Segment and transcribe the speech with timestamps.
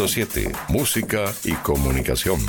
[0.00, 2.40] 90.7, música y comunicación.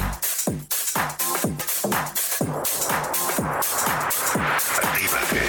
[4.81, 5.41] Actívate.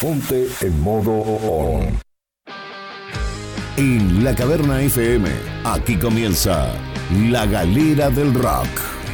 [0.00, 1.98] Ponte en modo on.
[3.76, 5.28] En la Caverna FM,
[5.64, 6.72] aquí comienza
[7.30, 8.68] La Galera del Rock.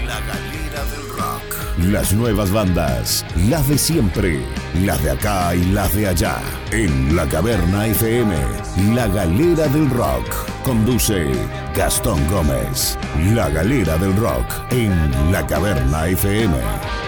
[0.04, 1.90] La Galera del Rock.
[1.90, 4.44] Las nuevas bandas, las de siempre,
[4.84, 6.36] las de acá y las de allá.
[6.70, 8.34] En La Caverna FM,
[8.94, 10.57] La Galera del Rock.
[10.68, 11.32] Conduce
[11.74, 12.98] Gastón Gómez.
[13.32, 17.07] La Galera del Rock en La Caverna FM.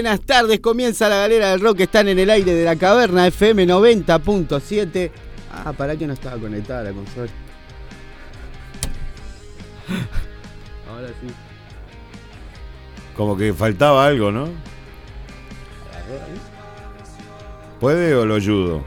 [0.00, 3.66] Buenas tardes, comienza la galera del rock, están en el aire de la caverna FM
[3.66, 5.10] 90.7.
[5.52, 7.32] Ah, para que no estaba conectada la consola.
[10.88, 11.26] Ahora sí.
[13.16, 14.50] Como que faltaba algo, ¿no?
[17.80, 18.84] ¿Puede o lo ayudo?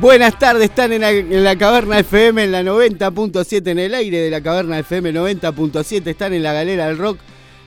[0.00, 4.18] Buenas tardes, están en la, en la caverna FM en la 90.7 en el aire
[4.20, 7.18] de la caverna FM 90.7, están en la galera del rock.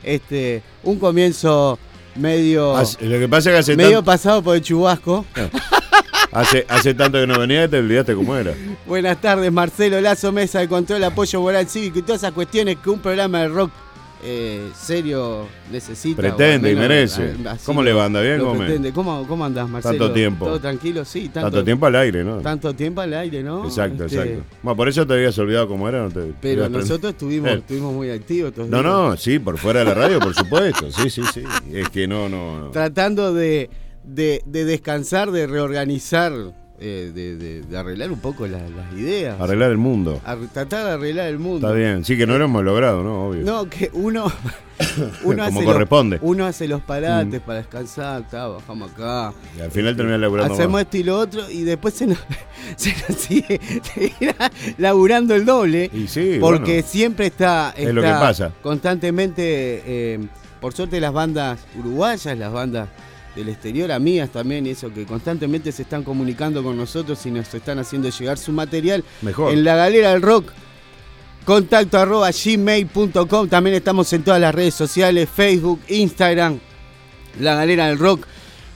[0.01, 1.78] Este, un comienzo
[2.16, 5.25] medio Hace- lo que pasa es que hace, medio tan- pasado por el chubasco.
[6.31, 8.54] hace, hace tanto que no venía te olvidaste cómo era.
[8.88, 12.89] Buenas tardes, Marcelo Lazo, mesa de control, apoyo moral cívico y todas esas cuestiones que
[12.89, 13.72] un programa de rock
[14.24, 16.22] eh, serio necesita.
[16.22, 17.34] Pretende y merece.
[17.66, 18.06] ¿Cómo le va?
[18.06, 18.62] ¿Anda bien, Gómez?
[18.66, 18.92] pretende.
[18.94, 19.98] ¿Cómo, ¿Cómo andás, Marcelo?
[19.98, 20.46] Tanto tiempo.
[20.46, 21.04] ¿Todo tranquilo?
[21.06, 22.38] Sí, tanto, Tanto tiempo al aire, ¿no?
[22.38, 23.66] tanto tiempo al aire, ¿no?
[23.66, 24.44] Exacto, Este, exacto.
[24.64, 26.04] Bueno, por eso te habías olvidado cómo era.
[26.04, 27.54] No te, Pero nosotros estuvimos, Eh.
[27.56, 28.50] estuvimos muy activos.
[28.52, 28.92] estos No, días.
[28.92, 30.92] no, sí, por fuera de la radio, por supuesto.
[30.92, 31.44] Sí, sí, sí.
[31.74, 32.60] Es que no, no.
[32.60, 32.70] no.
[32.72, 33.70] Tratando de,
[34.04, 36.32] de, de descansar, de reorganizar,
[36.83, 39.39] eh, de, de- de arreglar un poco la- las ideas.
[39.39, 40.19] Arreglar el mundo.
[40.25, 41.68] Ar- tratar de arreglar el mundo.
[41.68, 42.04] Está bien.
[42.04, 43.28] Sí, que no lo hemos logrado, ¿no?
[43.28, 43.44] Obvio.
[43.45, 44.25] No, que uno,
[45.24, 46.16] uno Como hace corresponde.
[46.18, 49.31] Los, uno hace los parates para descansar, ta, bajamos acá.
[49.57, 50.81] Y al final termina laburando Hacemos más.
[50.81, 52.18] esto y lo otro y después se nos,
[52.75, 53.60] se nos sigue
[54.77, 55.89] laburando el doble.
[55.94, 56.88] Y sí, porque bueno.
[56.88, 58.51] siempre está, Es lo que pasa.
[58.63, 59.44] constantemente,
[59.86, 60.19] eh,
[60.60, 62.89] por suerte las bandas uruguayas, las bandas
[63.36, 67.54] del exterior, amigas también, y eso que constantemente se están comunicando con nosotros y nos
[67.54, 69.54] están haciendo llegar su material Mejor.
[69.54, 70.51] en la galera del rock.
[71.45, 73.50] Contacto arroba gmail.com.
[73.50, 76.60] También estamos en todas las redes sociales: Facebook, Instagram,
[77.39, 78.28] La Galera del Rock,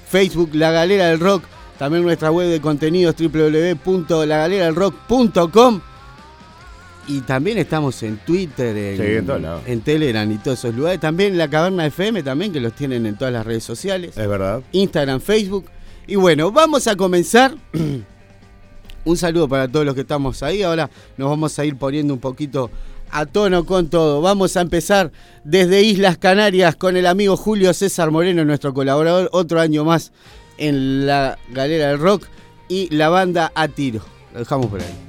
[0.10, 1.44] Facebook, La Galera del Rock.
[1.78, 5.82] También nuestra web de contenidos www.lagaleradelrock.com.
[7.08, 9.62] Y también estamos en Twitter, en, Sí, en todos lados.
[9.68, 11.00] en Telegram y todos esos lugares.
[11.00, 14.18] También la Caverna FM, también que los tienen en todas las redes sociales.
[14.18, 14.62] Es verdad.
[14.72, 15.66] Instagram, Facebook.
[16.08, 17.56] Y bueno, vamos a comenzar.
[19.06, 20.64] un saludo para todos los que estamos ahí.
[20.64, 22.72] Ahora nos vamos a ir poniendo un poquito
[23.12, 24.22] a tono con todo.
[24.22, 25.12] Vamos a empezar
[25.44, 30.12] desde Islas Canarias con el amigo Julio César Moreno, nuestro colaborador, otro año más
[30.58, 32.26] en la galera del rock
[32.68, 34.02] y la banda A Tiro.
[34.34, 35.05] Lo dejamos por ahí.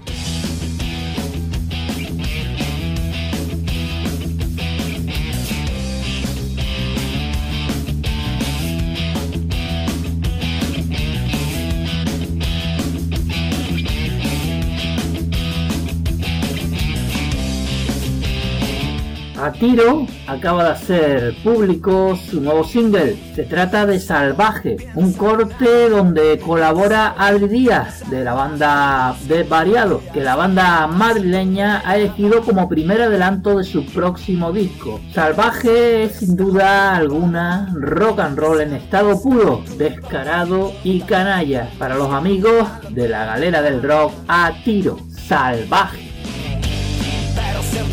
[19.46, 23.16] A Tiro acaba de hacer público su nuevo single.
[23.36, 30.02] Se trata de Salvaje, un corte donde colabora Adri Díaz de la banda de Variado,
[30.12, 35.00] que la banda madrileña ha elegido como primer adelanto de su próximo disco.
[35.14, 41.94] Salvaje es sin duda alguna rock and roll en estado puro, descarado y canalla para
[41.94, 44.98] los amigos de la galera del rock A Tiro.
[45.08, 46.05] Salvaje.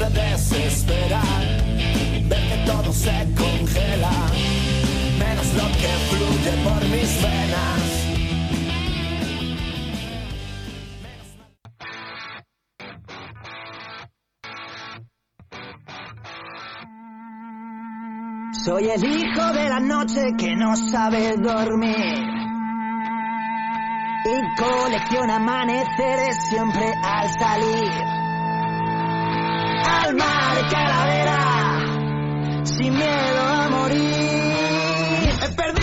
[0.04, 1.24] Siempre desesperar.
[2.28, 4.12] Ver que todo se congela,
[5.20, 8.00] menos lo que fluye por mis venas.
[18.66, 22.24] Soy el hijo de la noche que no sabe dormir.
[24.26, 28.23] Y colecciona amaneceres siempre al salir
[29.84, 35.30] al mar calavera, sin miedo a morir.
[35.42, 35.83] He perdido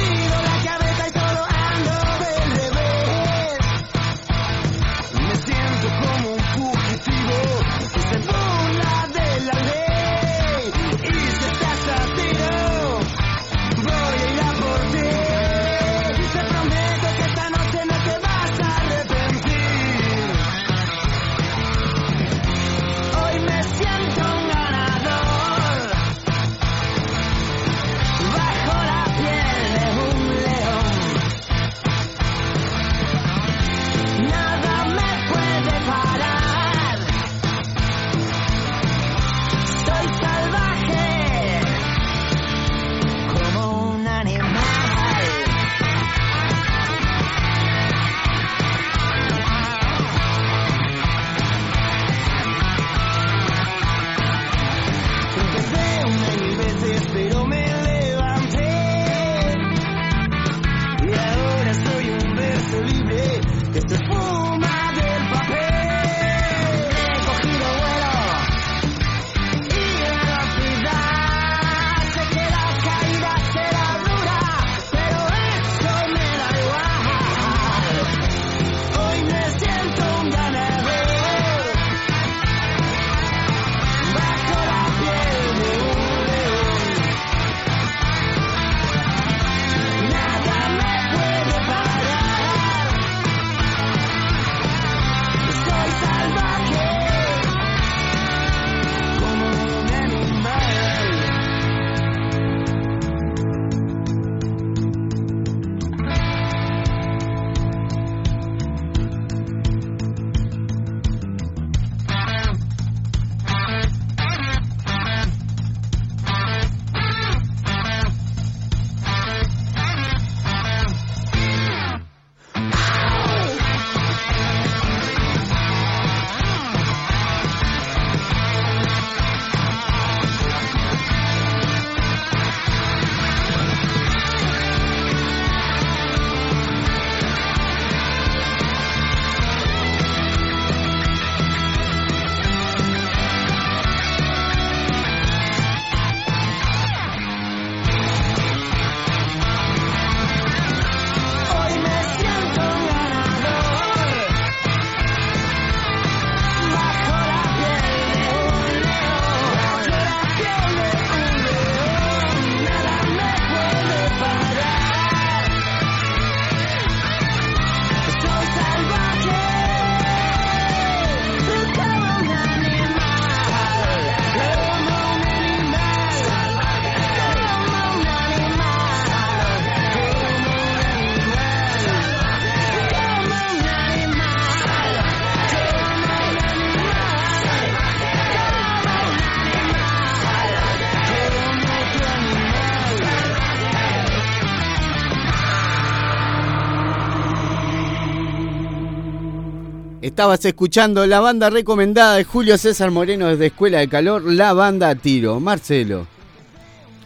[200.20, 204.94] Estabas escuchando la banda recomendada de Julio César Moreno desde Escuela de Calor, la banda
[204.94, 205.40] Tiro.
[205.40, 206.06] Marcelo,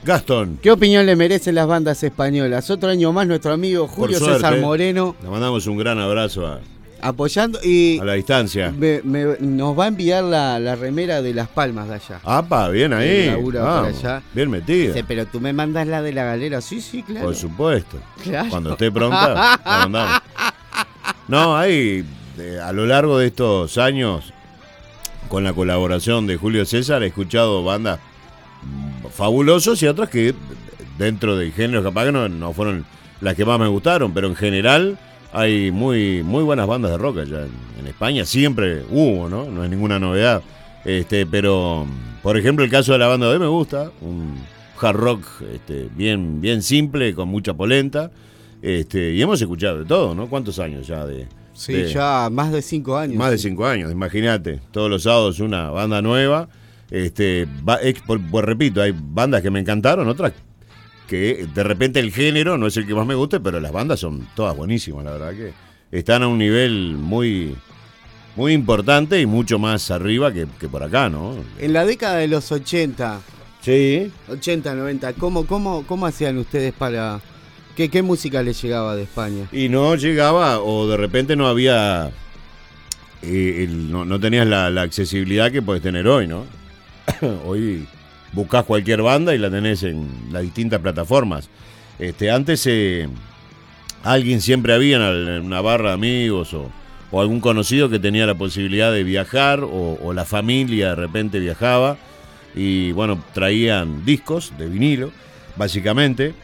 [0.02, 2.68] Gastón, ¿qué opinión le merecen las bandas españolas?
[2.70, 6.58] Otro año más nuestro amigo Julio suerte, César Moreno Le mandamos un gran abrazo a,
[7.02, 8.72] apoyando y a la distancia.
[8.76, 12.18] me- me- nos va a enviar la, la remera de Las Palmas de allá.
[12.24, 13.28] Apa, bien ahí.
[13.52, 14.22] Vamos, allá.
[14.34, 14.88] Bien metida.
[14.88, 16.60] Dice, pero tú me mandas la de la galera.
[16.60, 17.26] Sí, sí, claro.
[17.26, 17.96] Por supuesto.
[18.24, 18.50] Claro.
[18.50, 20.20] Cuando esté pronta, la mandamos.
[21.26, 22.04] No, hay,
[22.38, 24.32] eh, a lo largo de estos años,
[25.28, 28.00] con la colaboración de Julio César, he escuchado bandas
[29.10, 30.34] fabulosos y otras que
[30.98, 32.84] dentro del género capaz que no, no fueron
[33.20, 34.98] las que más me gustaron, pero en general
[35.32, 37.46] hay muy, muy buenas bandas de rock allá
[37.78, 39.44] en, España, siempre hubo, ¿no?
[39.44, 40.42] No es ninguna novedad.
[40.86, 41.86] Este, pero,
[42.22, 44.36] por ejemplo, el caso de la banda de me gusta, un
[44.80, 48.10] hard rock este, bien, bien simple, con mucha polenta.
[48.62, 50.28] Este, y hemos escuchado de todo, ¿no?
[50.28, 53.16] ¿Cuántos años ya de, Sí, de- ya más de cinco años.
[53.16, 54.60] más de cinco años, imagínate.
[54.72, 56.48] Todos los sábados una banda nueva.
[56.90, 60.32] Este, va- por- por- repito, hay bandas que me encantaron, otras
[61.08, 64.00] que de repente el género no es el que más me guste, pero las bandas
[64.00, 65.52] son todas buenísimas, la verdad que
[65.96, 67.54] están a un nivel muy,
[68.36, 71.34] muy importante y mucho más arriba que, que por acá, ¿no?
[71.58, 73.20] En la década de los 80,
[73.60, 74.10] Sí.
[74.28, 77.20] 80, 90, ¿cómo, cómo, cómo hacían ustedes para...
[77.76, 79.48] ¿Qué, qué música les llegaba de España?
[79.50, 82.10] Y no llegaba, o de repente no había.
[83.22, 86.46] eh, no, no tenías la, accesibilidad que puedes tener hoy, ¿no?
[87.44, 87.86] hoy
[88.32, 91.48] buscas cualquier banda y la tenés en las distintas plataformas.
[91.98, 93.08] Este, antes eh,
[94.02, 96.70] alguien siempre había en una barra de amigos o,
[97.10, 101.38] o algún conocido que tenía la posibilidad de viajar o, o la familia de repente
[101.38, 101.96] viajaba
[102.54, 105.10] y bueno, traían discos de vinilo,
[105.56, 106.34] básicamente.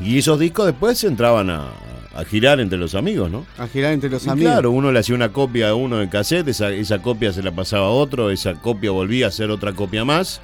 [0.00, 1.68] Y esos discos después entraban a,
[2.14, 3.46] a girar entre los amigos, ¿no?
[3.58, 4.52] A girar entre los Y amigos.
[4.52, 7.52] Claro, uno le hacía una copia a uno en cassette, esa, esa copia se la
[7.52, 10.40] pasaba a otro, esa copia volvía a ser otra copia más.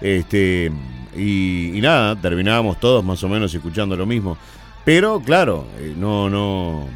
[0.00, 0.70] Este,
[1.16, 4.38] y, y nada, terminábamos todos más o menos escuchando lo mismo.
[4.84, 6.86] Pero claro, eh, no, no,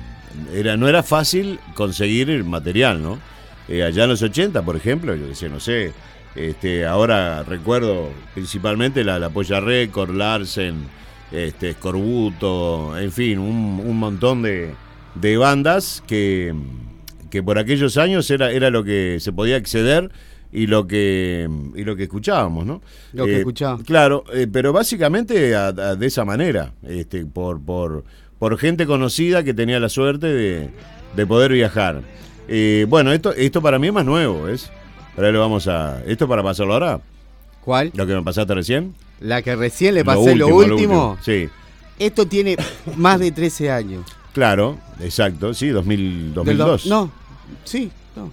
[0.52, 3.18] era, no era fácil conseguir el material, ¿no?
[3.68, 5.92] Eh, allá en los 80, por ejemplo, yo decía, no sé,
[6.34, 10.86] este, ahora recuerdo principalmente la, la Polla Record, Larsen,
[11.32, 14.74] este, Scorbuto, en fin, un, un montón de,
[15.14, 16.54] de bandas que,
[17.30, 20.10] que por aquellos años era, era lo que se podía acceder
[20.52, 22.82] y lo que, y lo que escuchábamos, ¿no?
[23.14, 23.84] Lo que Eh, escuchábamos.
[23.86, 28.04] Claro, eh, pero básicamente a- a- de esa manera, este, por, por,
[28.38, 30.68] por gente conocida que tenía la suerte de,
[31.16, 32.02] de poder viajar.
[32.48, 34.70] Eh, bueno, esto, esto para mí es más nuevo, ¿ves?
[35.16, 36.02] Ahora lo vamos a.
[36.06, 37.00] ¿Esto para pasarlo ahora?
[37.64, 37.90] ¿Cuál?
[37.94, 38.94] ¿Lo que me pasaste recién?
[39.20, 41.16] La que recién le pasé lo último.
[41.22, 41.48] Sí,
[41.98, 42.56] Esto tiene
[42.96, 44.04] más de 13 años.
[44.32, 46.86] claro, exacto, sí, 2000, Del do- 2002.
[46.86, 47.10] No,
[47.64, 48.30] sí, no.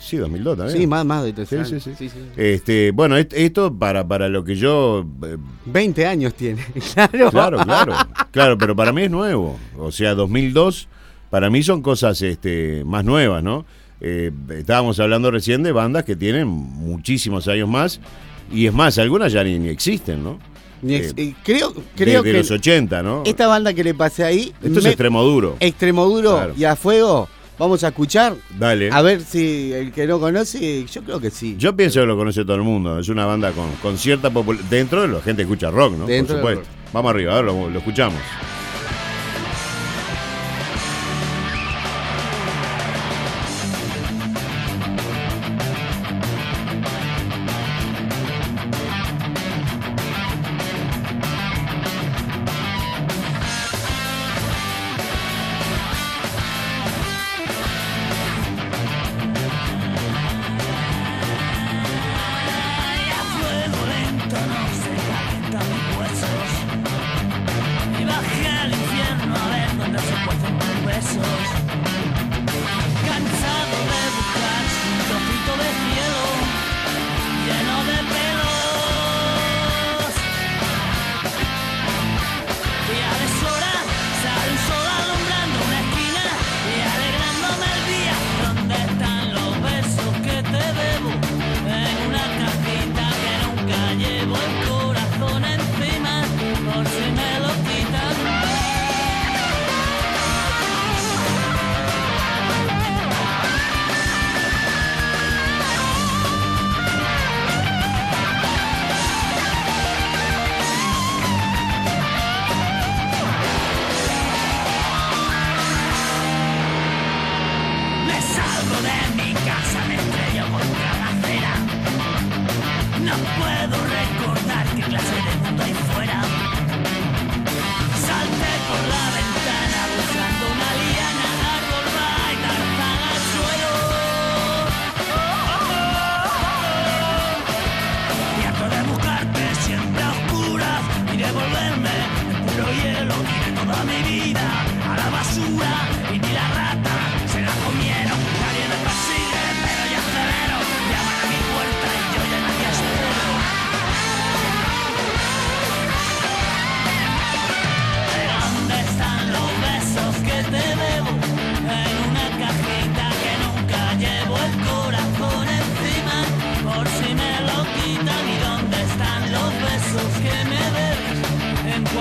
[0.00, 0.78] Sí, 2002 también.
[0.78, 1.82] Sí, más, más de 13 Sí, años.
[1.84, 2.10] sí, sí.
[2.36, 5.04] Este, bueno, est- esto para, para lo que yo.
[5.24, 5.36] eh,
[5.66, 7.30] 20 años tiene, claro.
[7.30, 7.92] Claro, claro.
[8.32, 9.58] Claro, pero para mí es nuevo.
[9.78, 10.88] O sea, 2002,
[11.30, 13.64] para mí son cosas este, más nuevas, ¿no?
[14.00, 18.00] Eh, estábamos hablando recién de bandas que tienen muchísimos años más.
[18.52, 20.38] Y es más, algunas ya ni, ni existen, ¿no?
[20.86, 23.24] Eh, creo creo de, de que los 80, ¿no?
[23.26, 25.56] esta banda que le pasé ahí, Esto es extremo duro.
[25.58, 26.54] Extremoduro Claro.
[26.56, 27.28] y a fuego,
[27.58, 28.36] vamos a escuchar.
[28.58, 28.88] Dale.
[28.92, 31.56] A ver si el que no conoce, yo creo que sí.
[31.58, 32.98] Yo pienso que lo conoce todo el mundo.
[33.00, 34.70] Es una banda con, con cierta popularidad.
[34.70, 36.06] Dentro de la gente escucha rock, ¿no?
[36.06, 36.74] Dentro Por supuesto.
[36.92, 38.20] Vamos arriba, a ver, lo, lo escuchamos.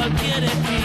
[0.07, 0.76] En cualquier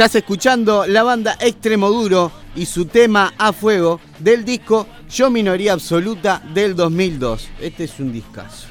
[0.00, 6.42] Estás escuchando la banda Extremoduro y su tema A Fuego del disco Yo Minoría Absoluta
[6.54, 7.50] del 2002.
[7.60, 8.68] Este es un discazo.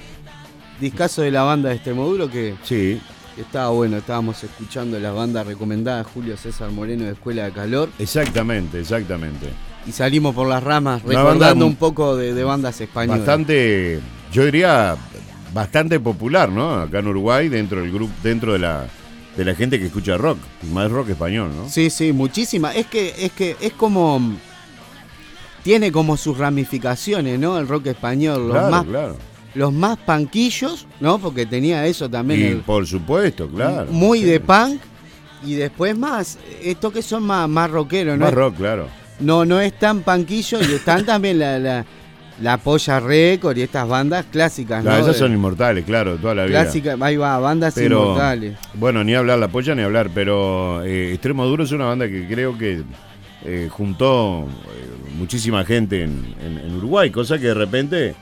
[0.82, 3.00] Discazo de la banda de Extremoduro que Sí,
[3.38, 3.98] estaba bueno.
[3.98, 9.50] Estábamos escuchando la banda recomendada Julio César Moreno de Escuela de Calor exactamente, exactamente.
[9.86, 13.20] y salimos por las ramas Una recordando un poco de, de bandas españolas.
[13.20, 14.00] Bastante,
[14.34, 14.98] yo diría,
[15.54, 16.74] bastante popular, ¿no?
[16.74, 18.88] Acá en Uruguay, dentro del grupo, dentro de la,
[19.40, 20.38] de la gente que escucha rock,
[20.74, 21.70] más rock español, ¿no?
[21.70, 22.74] Sí, sí, muchísima.
[22.76, 24.22] Es que es que es como
[25.64, 27.58] tiene como sus ramificaciones, ¿no?
[27.58, 29.16] El rock español, los claro, más claro.
[29.56, 31.20] los más panquillos, ¿no?
[31.20, 33.90] Porque tenía eso también Y el- por supuesto, claro.
[33.92, 34.26] muy Sí.
[34.26, 34.82] de punk
[35.46, 38.26] y después más estos que son más más rockeros, ¿no?
[38.26, 38.88] Más rock, claro.
[39.22, 41.86] No no es tan panquillo y están también la, la
[42.42, 45.04] la Polla Record y estas bandas clásicas, Claro, ¿no?
[45.04, 46.62] esas son inmortales, claro, toda la vida.
[46.64, 48.58] clásicas, ahí va, bandas Pero, inmortales.
[48.76, 52.28] bueno, ni hablar la polla ni hablar, pero eh, Extremo Duro es una banda que
[52.28, 52.84] creo que
[53.46, 58.16] eh, juntó eh, muchísima gente en, en- en Uruguay, cosa que de repente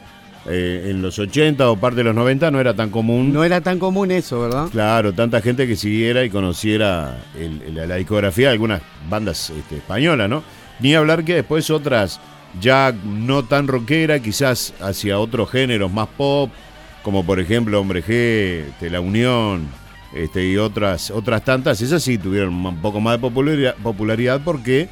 [0.50, 3.34] eh, en los 80 o parte de los 90 no era tan común.
[3.34, 4.68] No era tan común eso, ¿verdad?
[4.72, 9.78] Claro, tanta gente que siguiera y conociera el- el- la discografía de algunas bandas este,
[9.78, 10.44] españolas, ¿no?
[10.80, 12.20] Ni hablar que después otras
[12.60, 16.50] ya no tan rockera, quizás hacia otros géneros más pop,
[17.04, 19.68] como por ejemplo Hombre G, este, La Unión
[20.14, 24.90] este, y otras, otras tantas, esas sí tuvieron un poco más de popularidad, popularidad porque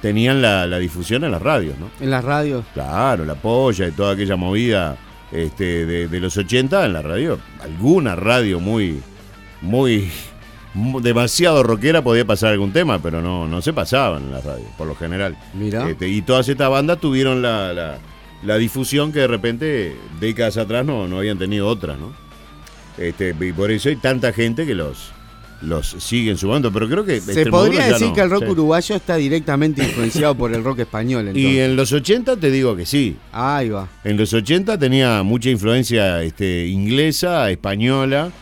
[0.00, 1.90] tenían la, la difusión en las radios, ¿no?
[2.00, 2.64] En las radios.
[2.74, 4.96] Claro, la polla y toda aquella movida
[5.30, 7.38] este, de, de los 80 en la radio.
[7.62, 9.00] Alguna radio muy,
[9.60, 10.10] muy, mu-
[10.74, 14.86] demasiado rockera podía pasar algún tema, pero no, no se pasaban en la radio, por
[14.86, 15.36] lo general.
[15.54, 15.88] Mira.
[15.88, 17.98] Este, y todas estas bandas tuvieron la, la-
[18.42, 22.12] la difusión que de repente, décadas atrás, no, no habían tenido otras, ¿no?
[22.98, 25.12] Este, y por eso hay tanta gente que los,
[25.60, 27.20] los sigue en su bando, pero creo que...
[27.20, 28.50] Se Extremoduro podría decir no, que el rock sí.
[28.50, 31.20] uruguayo está directamente influenciado por el rock español.
[31.28, 31.52] Entonces.
[31.52, 33.88] Y en los 80 te digo que sí, Ahí va.
[34.02, 38.32] En los 80 tenía mucha influencia este, inglesa, española,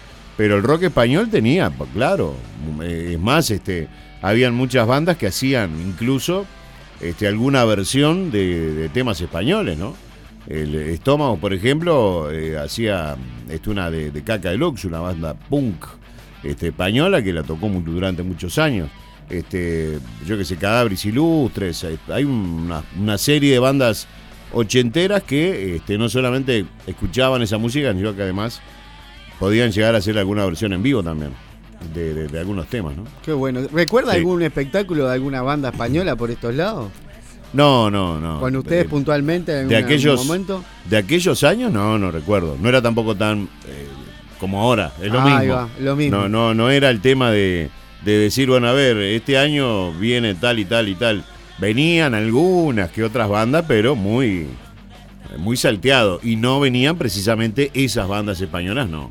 [0.40, 2.34] pero el rock español tenía, claro,
[2.82, 3.88] eh, es más, este,
[4.22, 6.46] habían muchas bandas que hacían incluso
[6.98, 9.94] este, alguna versión de, temas españoles, ¿no?
[10.46, 13.16] El Estómago, por ejemplo, eh, hacía
[13.50, 15.84] este, una de, de Caca Deluxe, una banda punk
[16.42, 18.88] este, española que la tocó durante muchos años.
[19.28, 24.08] Este, yo que sé, Cadáveres Ilustres, hay una, una serie de bandas
[24.54, 28.62] ochenteras que este, no solamente escuchaban esa música, sino que además
[29.40, 31.30] podían llegar a hacer alguna versión en vivo también
[31.94, 33.04] de, de- de algunos temas, ¿no?
[33.24, 33.62] Qué bueno.
[33.72, 34.18] ¿Recuerda Sí.
[34.18, 36.90] algún espectáculo de alguna banda española por estos lados?
[37.52, 38.38] No, no, no.
[38.38, 40.62] Con ustedes De- puntualmente en de algún aquellos momento.
[40.88, 43.88] de aquellos años no no recuerdo no era tampoco tan eh,
[44.38, 46.16] como ahora es lo Ahí mismo va, lo mismo.
[46.18, 47.68] no no no era el tema de,
[48.04, 51.24] de decir bueno a ver este año viene tal y tal y tal
[51.58, 54.46] venían algunas que otras bandas pero muy
[55.38, 59.10] muy salteado y no venían precisamente esas bandas españolas no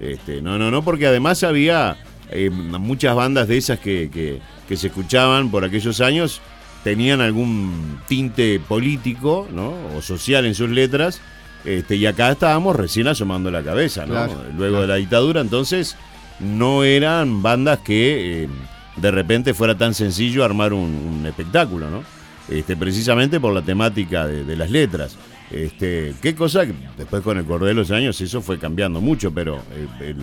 [0.00, 1.96] este no no no porque además había
[2.30, 6.40] eh, muchas bandas de esas que, que- que se escuchaban por aquellos años
[6.82, 9.74] tenían algún tinte político ¿no?
[9.96, 11.20] o social en sus letras
[11.64, 14.12] Este, y acá estábamos recién asomando la cabeza, ¿no?
[14.14, 15.96] Claro, Luego de la dictadura, entonces
[16.38, 18.48] no eran bandas que eh,
[18.96, 22.04] de repente fuera tan sencillo armar un, un espectáculo, ¿no?
[22.48, 25.16] Este, precisamente por la temática de, de las letras.
[25.50, 29.32] Este, qué cosa que después con el correr de los años eso fue cambiando mucho,
[29.32, 29.62] pero
[30.00, 30.14] eh,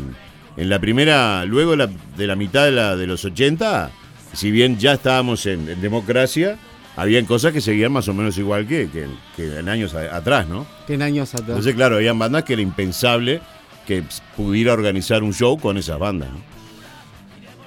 [0.57, 3.89] en la primera, luego de la, de la mitad de, la, de los 80,
[4.33, 6.57] si bien ya estábamos en, en democracia,
[6.95, 10.47] habían cosas que seguían más o menos igual que, que- que en años a- atrás,
[10.47, 10.67] ¿no?
[10.85, 11.49] Que en años atrás.
[11.49, 13.41] Entonces, claro, habían bandas que era impensable
[13.87, 14.03] que
[14.37, 16.52] pudiera organizar un show con esas bandas, ¿no?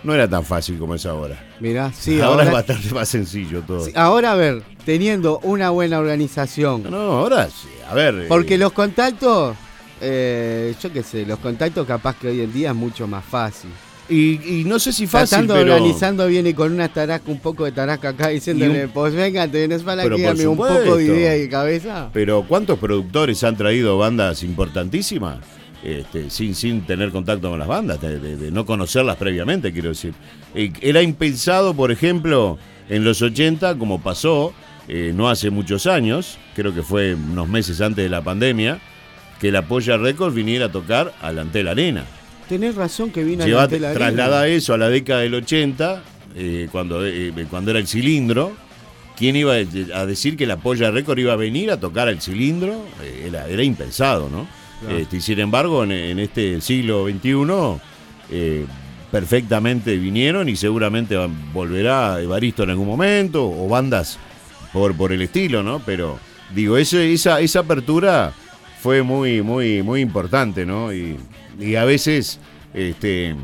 [0.07, 1.37] No era tan fácil como es ahora.
[1.59, 3.85] Mirá, sí, ahora, ahora, es bastante más sencillo todo.
[3.85, 7.69] sí, ahora, a ver, teniendo una buena organización, No, ahora sí.
[7.91, 8.27] A ver.
[8.29, 9.57] porque eh, los contactos,
[10.01, 13.71] eh, yo qué sé, los contactos capaz que hoy en día es mucho más fácil.
[14.09, 15.75] Y, y no sé si fácil, Tratando, pero.
[15.75, 19.59] organizando viene con una tarasca, un poco de tarasca acá, diciéndole, un- pues venga, te
[19.59, 22.11] vienes para aquí, dame un poco de idea y cabeza.
[22.13, 25.39] Pero ¿cuántos productores han traído bandas importantísimas
[25.85, 29.91] este, sin, sin tener contacto con las bandas, de, de- de no conocerlas previamente, quiero
[29.91, 30.15] decir?
[30.55, 32.59] Era impensado, por ejemplo,
[32.89, 34.53] en los 80, como pasó
[34.89, 38.79] eh, no hace muchos años, creo que fue unos meses antes de la pandemia,
[39.41, 42.05] que la Polla Records viniera a tocar a la Antel Arena.
[42.49, 43.93] Tenés razón que vino a Lleva, la arena.
[43.93, 46.03] traslada eso a la década del 80,
[46.37, 48.53] eh, cuando, eh, cuando era el cilindro.
[49.19, 52.85] ¿Quién iba a decir que la Polla Record iba a venir a tocar al cilindro?
[53.25, 54.47] Era, era impensado, ¿no?
[54.89, 57.81] Este, y sin embargo, en, este siglo XXI,
[58.31, 58.67] eh,
[59.11, 64.19] perfectamente vinieron y seguramente van- volverá Evaristo en algún momento, o bandas
[64.73, 65.81] por, por el estilo, ¿no?
[65.87, 66.19] Pero
[66.55, 68.33] digo, ese- esa, esa apertura
[68.81, 70.93] fue muy, muy, muy importante, ¿no?
[70.93, 71.17] Y,
[71.77, 72.39] a veces,
[72.75, 73.35] este,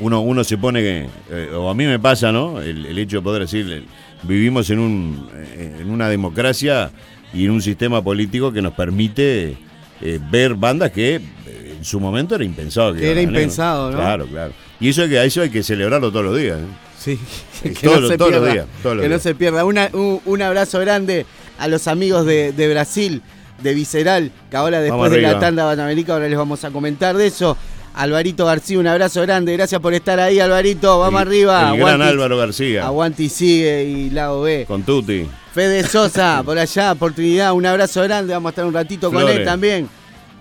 [0.00, 2.60] uno, uno se pone, que, eh, o a mí me pasa, ¿no?
[2.60, 3.84] El, hecho de poder decir,
[4.24, 6.90] vivimos en, un, eh, en una democracia
[7.32, 9.56] y en un sistema político que nos permite
[10.02, 12.94] eh, ver bandas que eh, en su momento era impensado.
[12.94, 13.96] Que era impensado, ¿no?
[13.98, 14.52] Claro, claro.
[14.80, 16.58] Y eso hay que, eso hay que celebrarlo todos los días.
[16.58, 16.64] ¿eh?
[16.98, 17.18] Sí,
[17.64, 19.64] Eh, todos los- todos los pierda, días, todos los que no se pierda.
[19.64, 21.26] Una- un, un abrazo grande
[21.58, 23.22] a los amigos de, de Brasil,
[23.62, 27.28] de Visceral, que ahora después de la tanda Panamérica ahora les vamos a comentar de
[27.28, 27.56] eso.
[27.94, 31.72] Alvarito García, un abrazo grande, gracias por estar ahí, Alvarito, vamos El- arriba.
[31.74, 32.86] El gran Álvaro García.
[32.86, 34.64] Aguante y sigue y Lago B.
[34.66, 35.26] Con Tuti.
[35.52, 39.44] Fede Sosa, por allá, oportunidad, un abrazo grande, vamos a estar un ratito con él
[39.44, 39.88] también.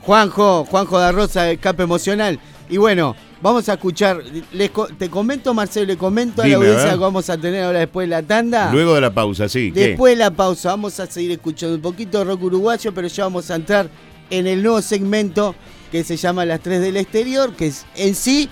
[0.02, 2.40] Juanjo, Juanjo da Rosa, escape emocional.
[2.70, 6.66] Y bueno, vamos a escuchar, les te comento Marcelo, le comento a Dime, la a
[6.66, 6.94] audiencia ver.
[6.96, 8.72] que vamos a tener ahora después de la tanda.
[8.72, 9.72] Luego de la pausa, sí.
[9.74, 9.90] ¿qué?
[9.90, 13.26] Después de la pausa vamos a seguir escuchando un poquito de rock uruguayo, pero ya
[13.26, 13.90] vamos a entrar
[14.30, 15.54] en el nuevo segmento
[15.92, 18.50] que se llama Las Tres del Exterior, que es en sí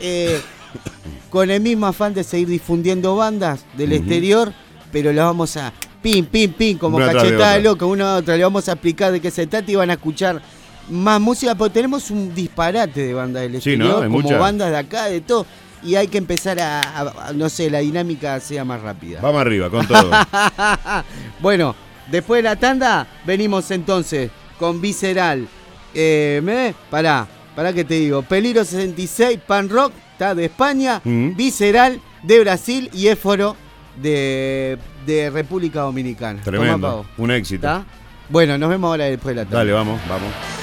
[0.00, 0.40] eh,
[1.30, 4.52] con el mismo afán de seguir difundiendo bandas del exterior,
[4.92, 8.36] pero las vamos a pim, pim, pim, como Una cachetada loco, una a otra.
[8.36, 10.42] Le vamos a explicar de qué se trata y van a escuchar
[10.90, 13.84] más música, porque tenemos un disparate de bandas del Sí, ¿no?
[13.84, 14.38] exterior, Hay como muchas.
[14.38, 15.46] bandas de acá, de todo.
[15.84, 19.20] Y hay que empezar a, a- a- no sé, la dinámica sea más rápida.
[19.20, 20.10] Vamos arriba, con todo.
[21.40, 21.74] bueno,
[22.10, 25.48] después de la tanda, venimos entonces con Visceral.
[25.94, 26.74] Eh, ¿me?
[26.90, 28.22] Pará, pará que te digo.
[28.22, 31.00] Peligro 66, Pan Rock, está de España.
[31.04, 31.36] Mm.
[31.36, 33.56] Visceral de Brasil y Éforo
[34.00, 36.40] de, de República Dominicana.
[36.42, 37.06] Tremendo.
[37.18, 37.84] Un éxito.
[38.28, 39.58] Bueno, nos vemos ahora después de la tanda.
[39.58, 40.61] Dale, vamos, vamos.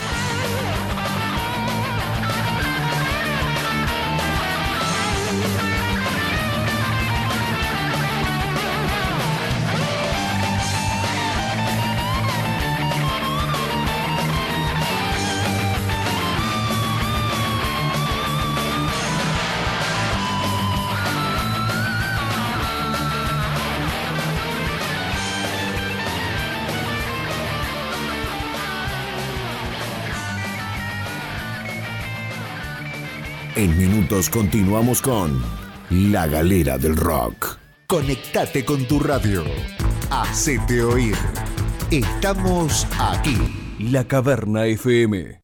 [33.77, 35.41] Minutos continuamos con
[35.89, 37.58] La Galera del Rock.
[37.88, 39.43] Conectate con tu radio.
[40.10, 41.15] Hacete oír.
[41.91, 43.38] Estamos aquí.
[43.79, 45.39] La Caverna FM.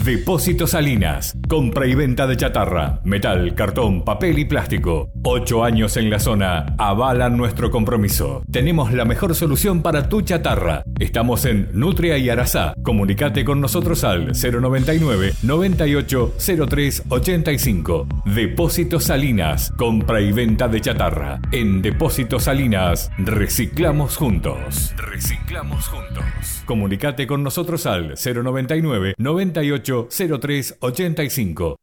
[0.04, 1.36] Depósito Salinas.
[1.46, 5.10] Compra y venta de chatarra, metal, cartón, papel y plástico.
[5.24, 8.42] Ocho años en la zona avalan nuestro compromiso.
[8.50, 10.84] Tenemos la mejor solución para tu chatarra.
[10.98, 12.72] Estamos en Nutria y Arasá.
[12.82, 16.34] Comunicate con nosotros al 099 98
[16.66, 18.06] 03 85.
[18.24, 19.70] Depósito Salinas.
[19.76, 21.40] Compra y venta de chatarra.
[21.52, 24.94] En Depósito Salinas reciclamos juntos.
[24.96, 26.24] Reciclamos juntos.
[26.64, 31.76] Comunicate con nosotros al 099 98 03 85.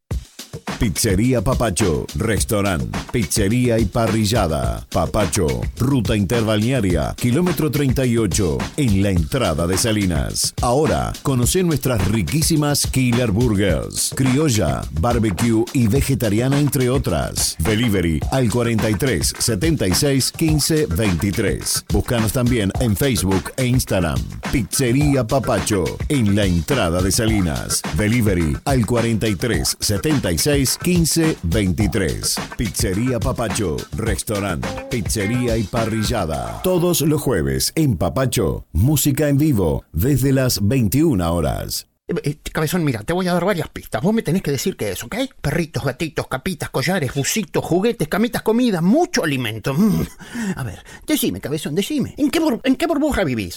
[0.80, 4.86] Pizzería Papacho, restaurante, pizzería y parrillada.
[4.92, 5.48] Papacho,
[5.80, 10.54] ruta interbalnearia, kilómetro 38, en la entrada de Salinas.
[10.62, 17.56] Ahora, conoce nuestras riquísimas Killer Burgers, criolla, barbecue y vegetariana, entre otras.
[17.58, 21.86] Delivery al 43 76 15 23.
[21.92, 24.20] Búscanos también en Facebook e Instagram.
[24.52, 27.82] Pizzería Papacho, en la entrada de Salinas.
[27.98, 32.36] Delivery al 43 76 15 23.
[32.58, 36.62] Pizzería Papacho, restaurante, pizzería y parrillada.
[36.64, 41.88] Todos los jueves en Papacho, música en vivo desde las 21 horas.
[42.08, 44.02] Eh, eh, cabezón, mira, te voy a dar varias pistas.
[44.02, 45.16] Vos me tenés que decir qué es, ¿ok?
[45.42, 49.76] Perritos, gatitos, capitas, collares, busitos, juguetes, camitas, comida, mucho alimento.
[49.76, 50.08] Mm.
[50.56, 52.16] A ver, decime, cabezón, decime.
[52.18, 53.54] ¿En qué, bur- en qué burbuja vivís?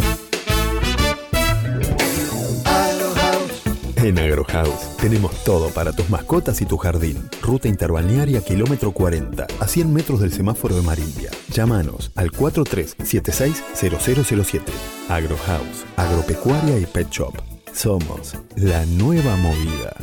[4.02, 7.22] En AgroHouse tenemos todo para tus mascotas y tu jardín.
[7.42, 11.30] Ruta interbalnearia kilómetro 40, a 100 metros del semáforo de Marimbia.
[11.52, 14.62] Llámanos al 4376-0007.
[15.10, 17.34] AgroHouse, agropecuaria y pet shop.
[17.74, 19.94] Somos la nueva movida.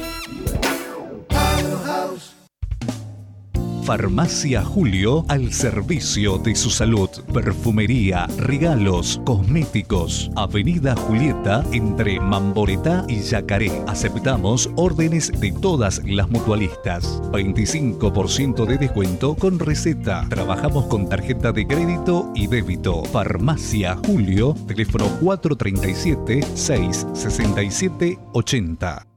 [3.88, 7.10] Farmacia Julio al servicio de su salud.
[7.34, 10.30] Perfumería, regalos, cosméticos.
[10.36, 13.72] Avenida Julieta entre Mamboretá y Yacaré.
[13.88, 17.22] Aceptamos órdenes de todas las mutualistas.
[17.32, 20.26] 25% de descuento con receta.
[20.28, 23.06] Trabajamos con tarjeta de crédito y débito.
[23.06, 29.17] Farmacia Julio, teléfono 437 667 80.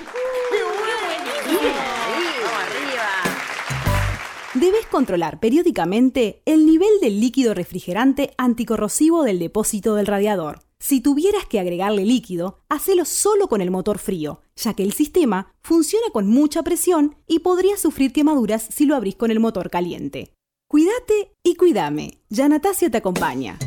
[4.54, 10.60] Debes controlar periódicamente el nivel del líquido refrigerante anticorrosivo del depósito del radiador.
[10.82, 15.54] Si tuvieras que agregarle líquido, hacelo solo con el motor frío, ya que el sistema
[15.60, 20.34] funciona con mucha presión y podrías sufrir quemaduras si lo abrís con el motor caliente.
[20.68, 22.18] Cuídate y cuídame.
[22.30, 23.60] Ya Natasia te acompaña.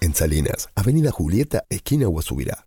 [0.00, 2.66] En Salinas, Avenida Julieta, esquina Guasubirá.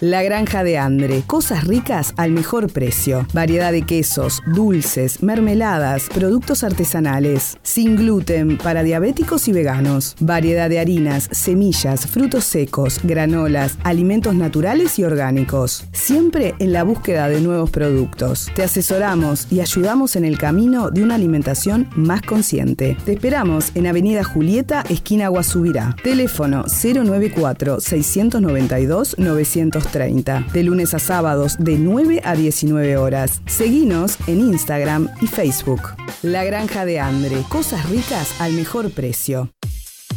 [0.00, 1.22] La Granja de Andre.
[1.26, 3.26] Cosas ricas al mejor precio.
[3.34, 7.58] Variedad de quesos, dulces, mermeladas, productos artesanales.
[7.62, 10.16] Sin gluten para diabéticos y veganos.
[10.18, 15.84] Variedad de harinas, semillas, frutos secos, granolas, alimentos naturales y orgánicos.
[15.92, 18.50] Siempre en la búsqueda de nuevos productos.
[18.54, 22.96] Te asesoramos y ayudamos en el camino de una alimentación más consciente.
[23.04, 25.94] Te esperamos en Avenida Julieta, esquina Guasubirá.
[26.02, 33.42] Teléfono 094 692 930 de lunes a sábados de 9 a 19 horas.
[33.46, 35.80] Seguinos en Instagram y Facebook.
[36.22, 39.50] La Granja de Andre, cosas ricas al mejor precio.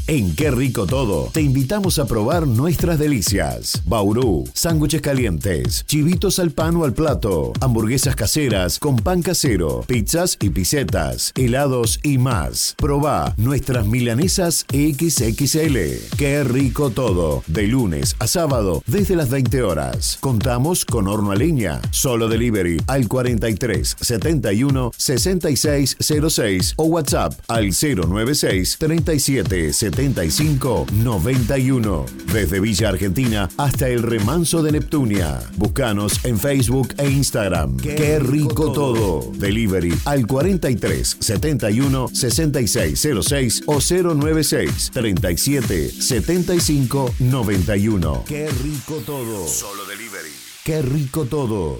[0.06, 3.82] En Qué Rico Todo, te invitamos a probar nuestras delicias.
[3.86, 10.36] Bauru, sándwiches calientes, chivitos al pan o al plato, hamburguesas caseras con pan casero, pizzas
[10.42, 12.76] y pisetas, helados y más.
[12.78, 16.18] Probá nuestras milanesas XXL.
[16.18, 20.18] Qué Rico Todo, de lunes a sábado desde las 20 horas.
[20.20, 25.96] Contamos con horno a leña, solo delivery al 43 71 66
[26.30, 32.06] 06 o WhatsApp al 096 37 75 91.
[32.34, 35.40] Desde Villa Argentina hasta el remanso de Neptunia.
[35.56, 37.78] Búscanos en Facebook e Instagram.
[37.78, 39.32] Qué, rico todo.
[39.36, 48.24] Delivery al 43 71 66 06 o 096 37 75 91.
[48.28, 49.48] Qué rico todo.
[49.48, 50.32] Solo delivery.
[50.64, 51.78] Qué rico todo.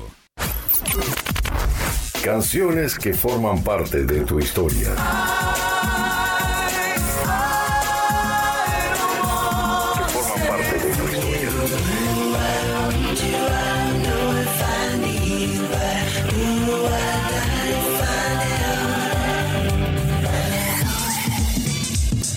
[2.24, 4.96] Canciones que forman parte de tu historia.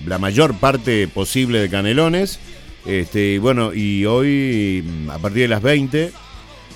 [0.06, 2.40] la mayor parte posible de Canelones.
[2.86, 6.12] Este, y bueno, y hoy, mm, a partir de las 20,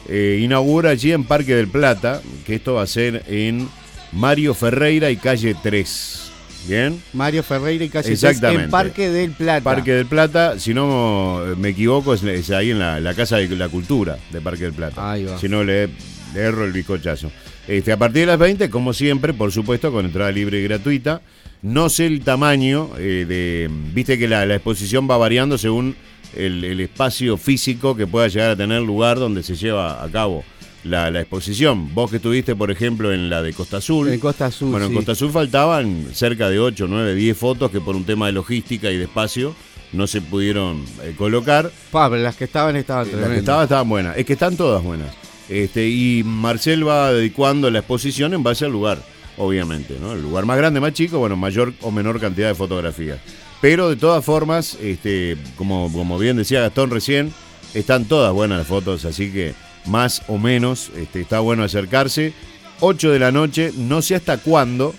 [0.09, 3.69] eh, inaugura allí en Parque del Plata, que esto va a ser en
[4.11, 6.19] Mario Ferreira y calle 3.
[6.67, 7.01] ¿Bien?
[7.11, 8.65] Mario Ferreira y calle 3 Exactamente.
[8.65, 9.63] en Parque del Plata.
[9.63, 13.49] Parque del Plata, si no me equivoco, es, es ahí en la, la Casa de
[13.55, 15.11] la Cultura de Parque del Plata.
[15.11, 15.38] Ahí va.
[15.38, 15.88] Si no, le,
[16.34, 17.32] le erro el bizcochazo.
[17.67, 21.21] Este, a partir de las 20, como siempre, por supuesto, con entrada libre y gratuita.
[21.64, 23.70] No sé el tamaño eh, de.
[23.93, 25.95] Viste que la, la exposición va variando según
[26.36, 30.43] el, el espacio físico que pueda llegar a tener lugar donde se lleva a cabo
[30.84, 31.93] la, la exposición.
[31.95, 34.09] Vos que estuviste, por ejemplo, en la de Costa Azul.
[34.09, 34.93] En Costa Azul, Bueno, en.
[34.93, 38.91] Costa Azul faltaban cerca de 8, 9, 10 fotos que por un tema de logística
[38.91, 39.55] y de espacio
[39.93, 41.72] no se pudieron eh, colocar.
[41.91, 43.34] Pa, pero las que estaban estaban Las tremendas.
[43.36, 44.18] que estaban estaban buenas.
[44.18, 45.16] Es que están todas buenas.
[45.47, 49.01] Este, y Marcel va adecuando la exposición en base al lugar,
[49.38, 49.97] obviamente.
[49.99, 50.13] ¿no?
[50.13, 53.19] El lugar más grande, más chico, bueno, mayor o menor cantidad de fotografías.
[53.61, 57.34] Pero de todas formas, este, como, como bien decía Gastón recién,
[57.73, 59.53] están todas buenas las fotos, así que
[59.86, 62.34] más o menos este, está bueno acercarse.
[62.81, 64.93] 8 de la noche, no sé hasta cuándo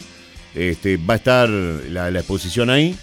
[0.54, 2.96] este, va a estar la, la exposición ahí.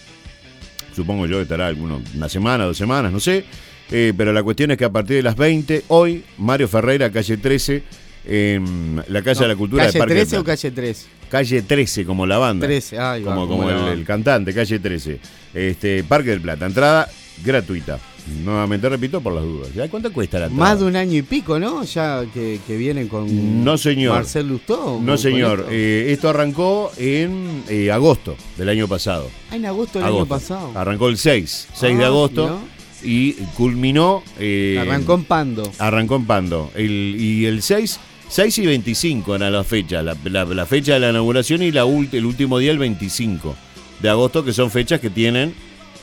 [0.95, 3.45] Supongo yo que estará alguno, una semana, dos semanas, no sé.
[3.91, 7.37] Eh, pero la cuestión es que a partir de las 20, hoy, Mario Ferreira, calle
[7.37, 7.83] 13,
[8.25, 11.07] en la Casa No, de la Cultura ¿Calle de Parque 13 del o calle 3?
[11.31, 12.67] Calle 13, como la banda.
[12.67, 15.17] 13, ahí va, como, como el, cantante, calle 13.
[15.53, 17.07] Este, Parque del Plata, entrada
[17.43, 17.97] gratuita.
[18.43, 19.73] Nuevamente repito por las dudas.
[19.73, 20.69] ¿Ya ¿Cuánto cuesta la entrada?
[20.71, 21.83] Más de un año y pico, ¿no?
[21.85, 24.13] Ya que, que vienen con No, señor.
[24.15, 24.99] Marcel Lustó.
[25.01, 25.59] No, señor.
[25.61, 25.71] esto.
[25.71, 29.29] Eh, esto arrancó en eh, agosto del año pasado.
[29.49, 30.71] Ah, en agosto del año pasado.
[30.75, 32.59] Arrancó el 6, 6 de Ah, agosto.
[33.03, 34.21] Y culminó.
[34.37, 35.71] eh, Arrancó en Pando.
[35.79, 36.69] Arrancó en Pando.
[36.75, 37.99] El, y el 6,
[38.31, 40.05] 6 y 25 eran las fechas.
[40.05, 43.55] La, la- la fecha de la inauguración y la el último día, el 25
[43.99, 45.53] de agosto, que son fechas que tienen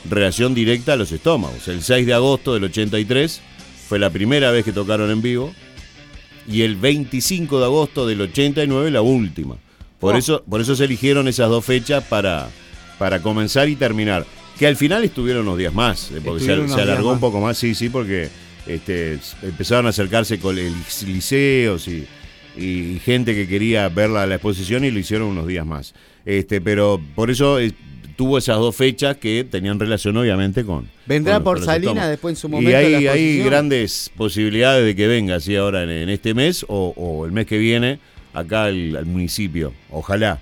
[0.07, 1.67] relación directa a los estómagos.
[1.67, 3.41] El 6 de agosto del 83
[3.87, 5.53] fue la primera vez que tocaron en vivo.
[6.47, 9.55] Y el 25 de agosto del 89 la última.
[9.99, 10.17] Por, Oh.
[10.17, 12.47] eso, por eso se eligieron esas dos fechas para,
[12.99, 14.25] para comenzar y terminar.
[14.57, 17.73] Que al final estuvieron unos días más, eh, porque se, alargó un poco más, sí,
[17.75, 18.29] sí, porque
[18.67, 20.73] este, empezaron a acercarse con el
[21.07, 22.05] liceos y,
[22.59, 25.93] y gente que quería ver la, la exposición y lo hicieron unos días más.
[26.25, 27.71] Este, pero por eso eh,
[28.15, 30.87] tuvo esas dos fechas que tenían relación obviamente con...
[31.05, 32.09] Vendrá con- por estómagos.
[32.09, 32.77] después en su Y momento.
[32.77, 33.45] hay, la hay exposición.
[33.47, 37.45] grandes posibilidades de que venga así ahora en, en este mes o, o el mes
[37.45, 37.99] que viene
[38.33, 39.73] acá al, al municipio.
[39.89, 40.39] Ojalá.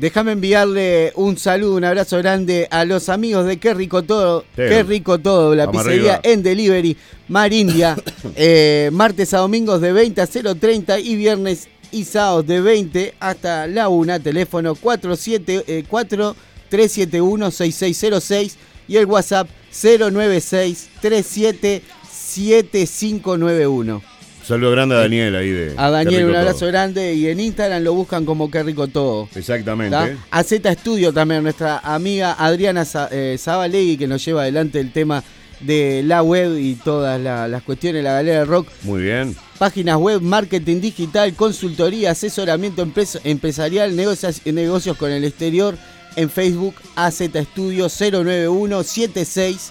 [0.00, 4.46] Déjame enviarle un saludo, un abrazo grande a los amigos de Qué Rico Todo.
[4.56, 4.56] Sí.
[4.56, 6.32] Qué Rico Todo, la Vamos pizzería arriba.
[6.32, 6.96] en delivery,
[7.28, 7.94] Mar India.
[8.34, 13.66] eh, martes a domingos de 20 a 0.30 y viernes y sábados de 20 hasta
[13.66, 14.20] la 1.
[14.20, 18.54] Teléfono 47, eh, 4371-6606
[18.88, 24.09] y el WhatsApp 096 37 7591.
[24.50, 25.74] Saludo grande a Daniel ahí de...
[25.76, 26.68] A Daniel un abrazo Todo.
[26.70, 29.28] grande y en Instagram lo buscan como Qué Rico Todo.
[29.34, 29.96] Exactamente.
[29.96, 30.08] ¿tá?
[30.30, 35.22] A Z Studio también, nuestra amiga Adriana eh, Zabalegui, que nos lleva adelante el tema
[35.60, 38.66] de la web y todas la- las cuestiones de la galera de rock.
[38.82, 39.36] Muy bien.
[39.58, 45.76] Páginas web, marketing digital, consultoría, asesoramiento empres- empresarial, negocios, negocios con el exterior.
[46.16, 47.20] En Facebook, AZ
[47.52, 49.70] Studio 091 76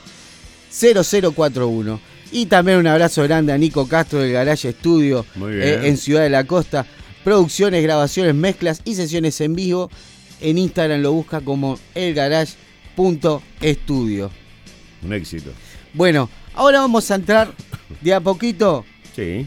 [0.71, 1.99] 0041.
[2.31, 6.29] Y también un abrazo grande a Nico Castro del Garage Studio eh, en Ciudad de
[6.29, 6.85] la Costa.
[7.23, 9.89] Producciones, grabaciones, mezclas y sesiones en vivo.
[10.41, 14.31] En Instagram lo busca como elgarage.studio.
[15.03, 15.51] Un éxito.
[15.93, 17.51] Bueno, ahora vamos a entrar
[18.01, 19.45] de a poquito Sí.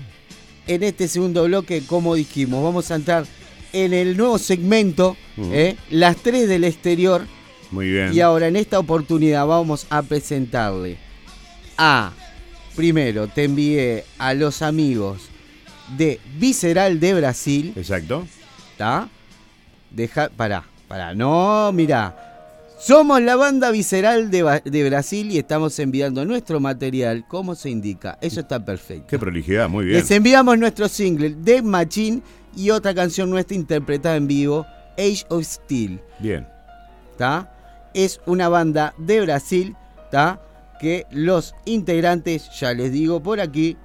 [0.66, 2.62] en este segundo bloque, como dijimos.
[2.62, 3.24] Vamos a entrar
[3.72, 5.50] en el nuevo segmento, Mm.
[5.52, 7.26] eh, las tres del exterior.
[7.70, 8.12] Muy bien.
[8.12, 10.98] Y ahora en esta oportunidad vamos a presentarle
[11.78, 12.12] a
[12.74, 15.28] primero te envié a los amigos
[15.96, 17.72] de Visceral de Brasil.
[17.76, 18.26] Exacto.
[18.72, 19.08] ¿Está?
[19.90, 21.14] Deja, pará, pará.
[21.14, 22.28] No, mira.
[22.78, 28.18] Somos la banda visceral de, de Brasil y estamos enviando nuestro material como se indica.
[28.20, 29.06] Eso está perfecto.
[29.06, 29.98] Qué prolijidad, muy bien.
[29.98, 32.22] Les enviamos nuestro single Dead Machine
[32.56, 34.66] y otra canción nuestra interpretada en vivo,
[34.98, 36.00] Age of Steel.
[36.18, 36.44] Bien.
[37.12, 37.54] ¿Está?
[37.94, 40.40] Es una banda de Brasil, ¿está?
[40.82, 43.76] Que los integrantes, ya les digo por aquí.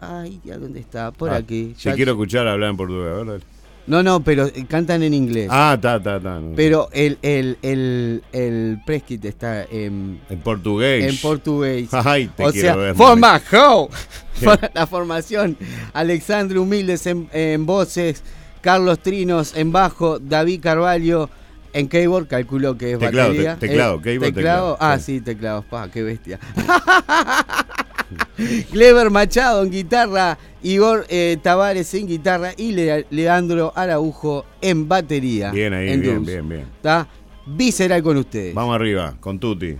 [0.00, 1.12] Ay, ¿a dónde está?
[1.12, 1.74] Por Ah, aquí.
[1.80, 3.08] Te Ya- quiero escuchar hablar en portugués.
[3.10, 3.44] a ver, dale.
[3.86, 5.48] No, no, pero eh, cantan en inglés.
[5.50, 6.38] Ah, está, está, está.
[6.40, 6.52] no.
[6.54, 11.04] Pero el, el, el, el press kit está en, En portugués.
[11.08, 11.88] en portugués.
[11.92, 13.88] Ay, te o quiero sea, ver, forma how.
[14.74, 15.56] La formación.
[15.94, 18.22] Alexandre Humildes en, en voces,
[18.60, 21.30] Carlos Trinos en bajo, David Carvalho
[21.72, 23.56] en keyboard, calculo que es Teclado, batería.
[23.56, 24.72] te- teclado, Eh, keyboard, teclado.
[24.74, 25.04] teclado, Ah, sí.
[25.16, 25.64] sí, teclados.
[25.66, 26.38] Pa, qué bestia.
[28.70, 35.50] Clever Machado en guitarra, Igor eh, Tavares en guitarra y Le- Leandro Araujo en batería.
[35.50, 36.26] Bien ahí, en bien, drums.
[36.26, 36.62] bien, bien.
[36.76, 37.06] ¿Está?
[37.46, 38.54] Visceral con ustedes.
[38.54, 39.76] Vamos arriba, con Tuti.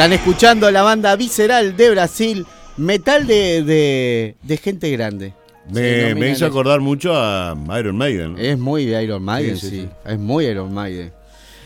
[0.00, 2.46] Están escuchando la banda Visceral de Brasil,
[2.78, 5.34] metal de, de, de gente grande.
[5.70, 8.34] Me, hizo acordar mucho a Iron Maiden.
[8.38, 9.88] Es muy de Iron Maiden, sí, Sí, sí, sí.
[10.06, 11.12] Es muy Iron Maiden.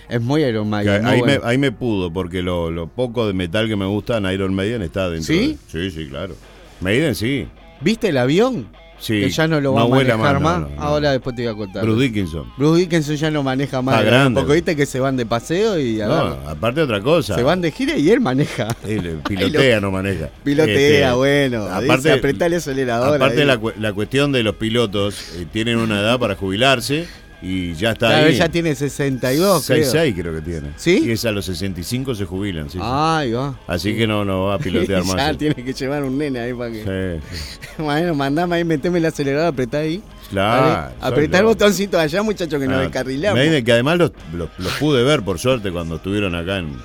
[0.08, 1.02] Es muy Iron Maiden.
[1.02, 1.40] muy ahí, bueno.
[1.44, 4.52] me, ahí me pudo, porque lo, lo poco de metal que me gusta en Iron
[4.52, 5.32] Maiden está dentro.
[5.32, 5.56] ¿Sí?
[5.72, 6.34] de- sí, sí, claro.
[6.80, 7.46] Maiden sí.
[7.82, 8.66] ¿Viste el avión?
[8.98, 9.20] Sí.
[9.20, 10.82] Que ya no lo va No a manejar más, no, no.
[10.82, 11.82] Ahora después te voy a contar.
[11.84, 12.44] Bruce Dickinson.
[12.56, 13.96] Bruce Dickinson ya no maneja más.
[13.98, 14.40] Está grande.
[14.40, 17.34] Porque viste que se van de paseo y No, agarran- aparte otra cosa.
[17.34, 18.68] se van de gira y él maneja.
[18.86, 20.30] Él pilotea, no maneja.
[20.42, 21.80] Pilotea, Este, bueno.
[21.80, 23.16] Dice, apretá el acelerador.
[23.16, 27.06] Aparte la, la cuestión de los pilotos, eh, tienen una edad para jubilarse
[27.44, 28.36] y ya está Claro, ahí.
[28.36, 29.84] ya tiene 62, creo.
[29.84, 30.68] 66 creo que tiene.
[30.76, 31.02] ¿Sí?
[31.04, 32.84] Y es a los 65 se jubilan, sí, sí.
[32.84, 33.58] Ahí va.
[33.66, 35.16] Así que no, no va a pilotear más.
[35.16, 37.20] ya tiene que llevar un nene ahí para que.
[37.20, 37.60] Sí.
[37.82, 40.00] Bueno, mandame ahí, meteme el acelerador, apretá ahí.
[40.30, 40.66] Claro.
[40.66, 43.38] Vale, Apretá el botoncito allá, muchacho, que nos Ah, descarrilamos.
[43.38, 46.76] Maiden, que además los, los- los pude ver, por suerte, cuando estuvieron acá en,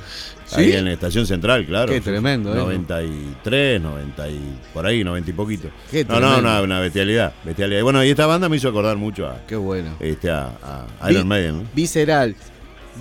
[0.53, 0.77] ahí ¿Sí?
[0.77, 1.91] en la estación central, claro.
[1.91, 2.57] Qué tremendo, ¿eh?
[2.57, 4.39] 93, 90 y
[4.73, 5.69] por ahí, 90 y poquito.
[5.91, 6.39] Qué no, no, tremendo.
[6.49, 7.79] una, una bestialidad, bestialidad.
[7.79, 9.91] Y bueno, y esta banda me hizo acordar mucho a, Qué bueno.
[9.99, 11.57] este, a, a Iron Maiden.
[11.63, 11.69] ¿no?
[11.73, 12.35] Visceral,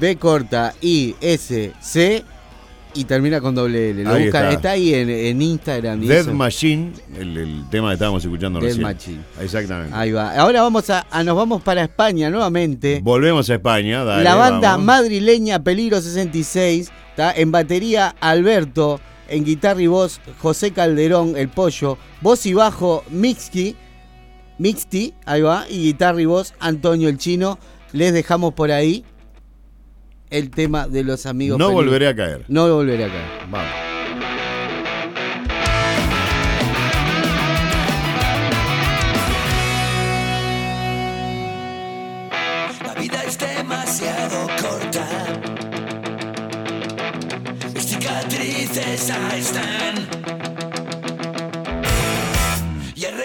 [0.00, 2.24] B corta, I, S, C
[2.94, 4.02] y termina con doble L.
[4.04, 4.54] Lo Ahí buscan, está.
[4.54, 4.70] está.
[4.72, 6.02] ahí en, en Instagram.
[6.10, 6.32] eso.
[6.34, 8.82] Machine, el, el tema que estábamos escuchando Death recién.
[8.82, 9.20] Machine.
[9.40, 9.94] Exactamente.
[9.94, 10.34] Ahí va.
[10.36, 13.00] Ahora vamos a, a- nos vamos para España nuevamente.
[13.02, 14.86] Volvemos a España, dale, la banda vamos.
[14.86, 17.32] madrileña Peligro 66, ¿tá?
[17.32, 23.74] en batería Alberto, en guitarra y voz José Calderón, el pollo, voz y bajo Mixki,
[24.58, 27.58] Mixti, ahí va, y guitarra y voz Antonio el chino.
[27.92, 29.04] Les dejamos por ahí
[30.30, 31.58] el tema de los amigos.
[31.58, 32.44] No volveré a caer.
[32.46, 33.50] No volveré a caer.
[33.50, 33.87] Vamos.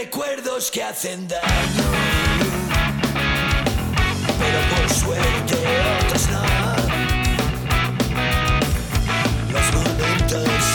[0.04, 1.44] Recuerdos que hacen daño.
[4.38, 5.56] Pero por suerte
[6.04, 6.44] otros no.
[9.54, 10.73] Los momentos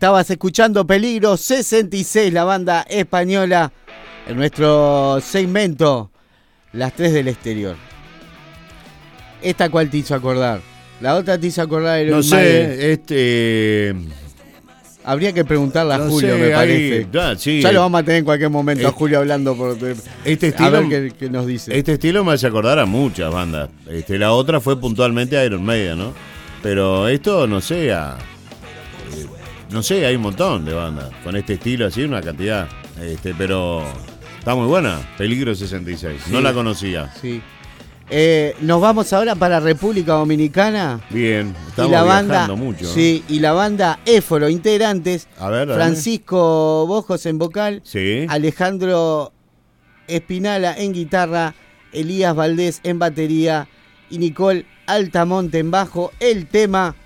[0.00, 3.70] Estabas escuchando Peligro 66, la banda española,
[4.26, 6.10] en nuestro segmento
[6.72, 7.76] Las 3 del exterior.
[9.42, 10.62] ¿Esta cuál te hizo acordar?
[11.02, 13.94] La otra te hizo acordar de No sé, este.
[15.04, 17.06] Habría que preguntarle a No Julio, sé, me ahí- parece.
[17.12, 19.76] ya, sí, Ya lo vamos a tener en cualquier momento a eh, Julio hablando por
[20.24, 21.76] Este A estilo, ver qué, qué nos dice.
[21.76, 23.68] este estilo me hace acordar a muchas bandas.
[23.86, 26.14] Este, la otra fue puntualmente Iron Maiden, ¿no?
[26.62, 28.16] Pero esto, no sé, a,
[29.70, 32.68] no sé, hay un montón de bandas con este estilo así, una cantidad.
[33.00, 33.84] Este, pero
[34.38, 34.98] está muy buena.
[35.16, 36.28] Peligro 66.
[36.28, 37.12] No la conocía.
[37.20, 37.40] Sí.
[38.12, 41.00] Eh, nos vamos ahora para República Dominicana.
[41.10, 42.92] Bien, y estamos la banda, viajando mucho.
[42.92, 45.74] sí, y la banda Éforo, integrantes, A ver, dale.
[45.80, 48.26] Francisco Bojos en vocal, Sí.
[48.28, 49.32] Alejandro
[50.08, 51.54] Espinala en guitarra,
[51.92, 53.68] Elías Valdés en batería
[54.10, 56.10] y Nicole Altamonte en bajo.
[56.18, 56.96] El tema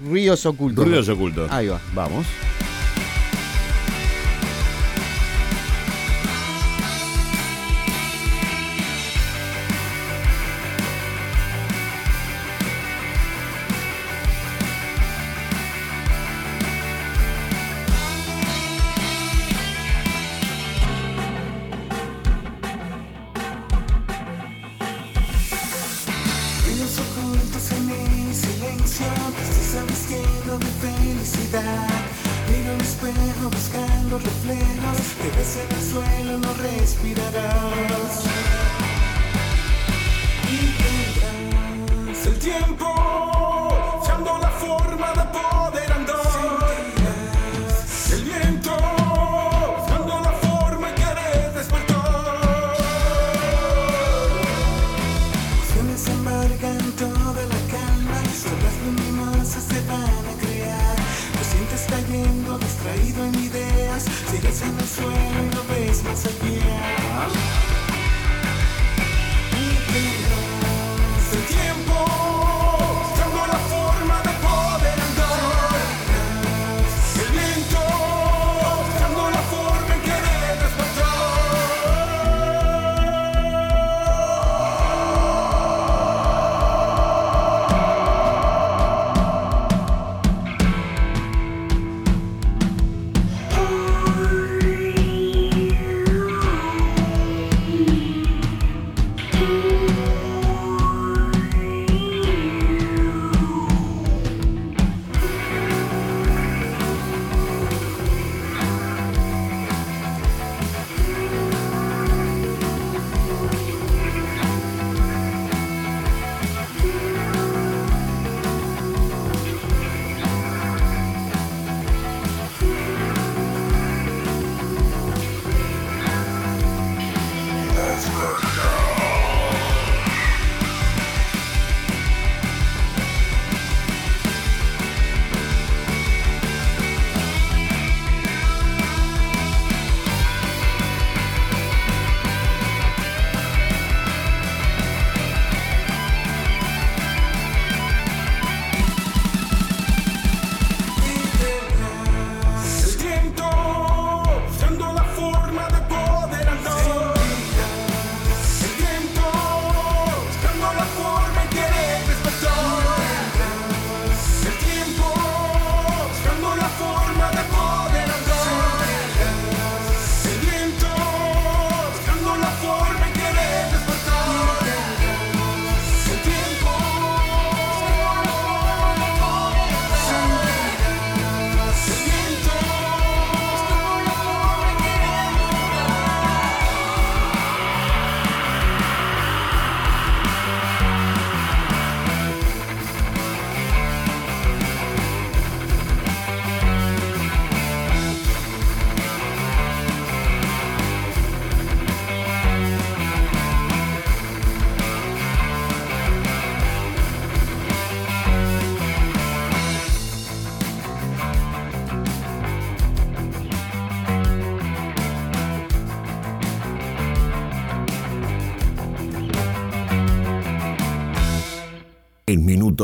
[0.00, 0.84] Ríos Ocultos.
[0.84, 1.50] Ruidos ocultos.
[1.50, 1.80] Ahí va.
[1.94, 2.26] Vamos.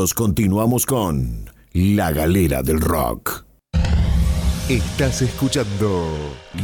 [0.07, 3.45] Minutos continuamos con La Galera del Rock.
[4.69, 6.07] Estás escuchando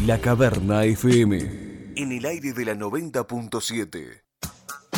[0.06, 1.92] La Caverna FM.
[1.96, 4.22] en el aire de la 90.7.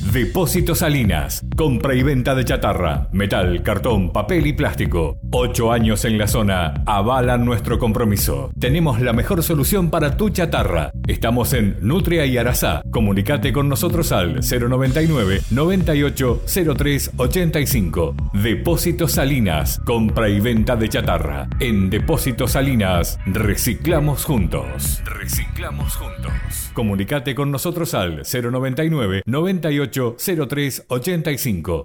[0.00, 1.44] Depósito Salinas.
[1.56, 5.18] Compra y venta de chatarra, metal, cartón, papel y plástico.
[5.30, 8.50] Ocho años en la zona avalan nuestro compromiso.
[8.58, 10.90] Tenemos la mejor solución para tu chatarra.
[11.06, 12.82] Estamos en Nutria y Arasá.
[12.90, 16.42] Comunicate con nosotros al 099 98
[16.76, 18.14] 03 85.
[18.32, 19.80] Depósito Salinas.
[19.84, 21.46] Compra y venta de chatarra.
[21.60, 25.02] En Depósito Salinas reciclamos juntos.
[25.04, 26.69] Reciclamos juntos.
[26.80, 30.16] Comunicate con nosotros al 099 98
[30.48, 31.84] 03 85.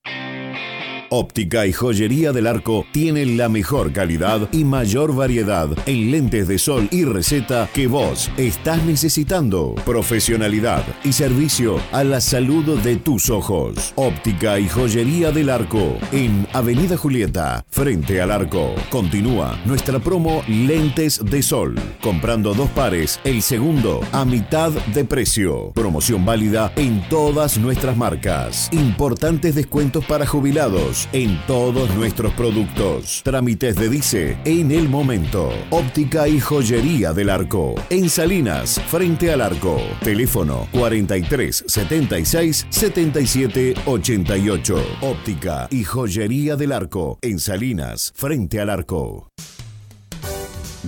[1.16, 6.58] Óptica y Joyería del Arco tienen la mejor calidad y mayor variedad en lentes de
[6.58, 9.76] sol y receta que vos estás necesitando.
[9.84, 13.92] Profesionalidad y servicio a la salud de tus ojos.
[13.94, 18.74] Óptica y Joyería del Arco en Avenida Julieta, frente al arco.
[18.90, 21.76] Continúa nuestra promo Lentes de Sol.
[22.02, 25.70] Comprando dos pares, el segundo a mitad de precio.
[25.74, 28.68] Promoción válida en todas nuestras marcas.
[28.72, 33.22] Importantes descuentos para jubilados en todos nuestros productos.
[33.24, 35.50] Trámites de Dice en el momento.
[35.70, 37.74] Óptica y joyería del arco.
[37.90, 39.80] En Salinas, frente al arco.
[40.02, 44.84] Teléfono 43 76 77 88.
[45.02, 47.18] Óptica y joyería del arco.
[47.22, 49.28] En Salinas, frente al arco.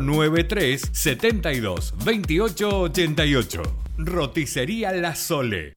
[0.00, 3.62] 093 72 28 88.
[3.98, 5.76] Roticería La Sole.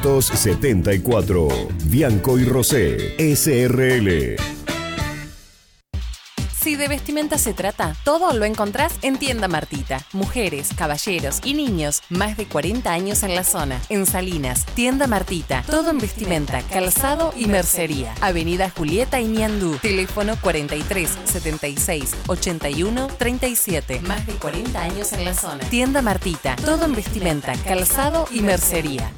[0.01, 1.47] 174.
[1.85, 4.35] Bianco y Rosé, SRL.
[6.61, 10.05] Si de vestimenta se trata, todo lo encontrás en Tienda Martita.
[10.13, 13.81] Mujeres, caballeros y niños, más de 40 años en la zona.
[13.89, 15.63] En Salinas, Tienda Martita.
[15.65, 18.13] Todo en vestimenta, calzado y mercería.
[18.21, 19.77] Avenida Julieta y Ñandú.
[19.81, 24.01] Teléfono 43 76 81 37.
[24.01, 25.63] Más de 40 años en la zona.
[25.69, 26.55] Tienda Martita.
[26.57, 29.11] Todo en vestimenta, calzado y mercería.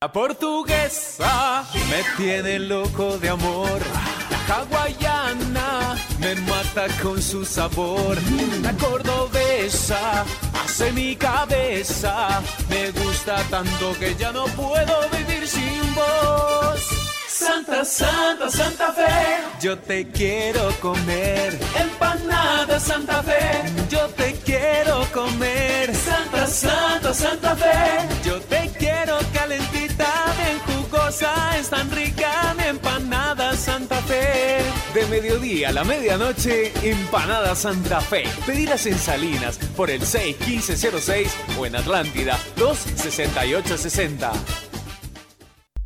[0.00, 3.80] La portuguesa me tiene loco de amor.
[4.30, 8.16] La hawaiana me mata con su sabor.
[8.62, 10.24] La cordobesa
[10.62, 12.40] hace mi cabeza.
[12.70, 17.08] Me gusta tanto que ya no puedo vivir sin vos.
[17.26, 21.58] Santa, Santa, Santa Fe, yo te quiero comer.
[21.76, 25.94] Empanada Santa Fe, yo te quiero comer.
[25.94, 29.77] Santa, Santa, Santa Fe, yo te quiero calentita,
[31.08, 34.58] es tan rica mi empanada Santa Fe.
[34.92, 38.24] De mediodía a la medianoche, empanada Santa Fe.
[38.44, 44.32] Pedirás en Salinas por el 61506 o en Atlántida 26860.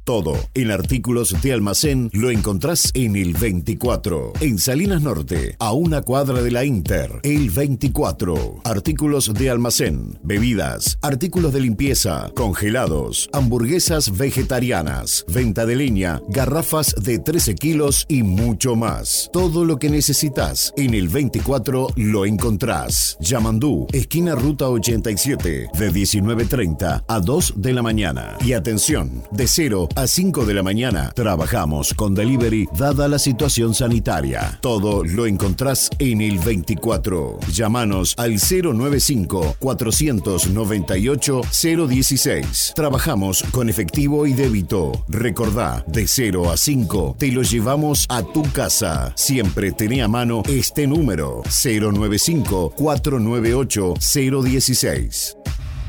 [0.04, 4.32] Todo en artículos de almacén lo encontrás en el 24.
[4.40, 7.20] En Salinas Norte, a una cuadra de la Inter.
[7.22, 8.62] El 24.
[8.64, 17.20] Artículos de almacén, bebidas, artículos de limpieza, congelados, hamburguesas vegetarianas, venta de leña, garrafas de
[17.20, 19.30] 13 kilos y mucho más.
[19.32, 23.16] Todo lo que necesitas en el 24 lo encontrás.
[23.20, 28.36] Yamandú, esquina Ruta 87, de 19.30 a 2 de la mañana.
[28.44, 33.74] Y atención, de 0 a 5 de la mañana trabajamos con delivery dada la situación
[33.74, 34.58] sanitaria.
[34.60, 37.38] Todo lo encontrás en el 24.
[37.52, 41.40] Llámanos al 095 498
[41.88, 42.72] 016.
[42.74, 44.92] Trabajamos con efectivo y débito.
[45.08, 49.12] Recordá, de 0 a 5 te lo llevamos a tu casa.
[49.16, 55.36] Siempre tené a mano este número 095 498 016.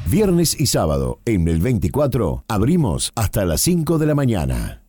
[0.06, 4.84] Viernes y sábado en el 24 abrimos hasta las 5 de la mañana.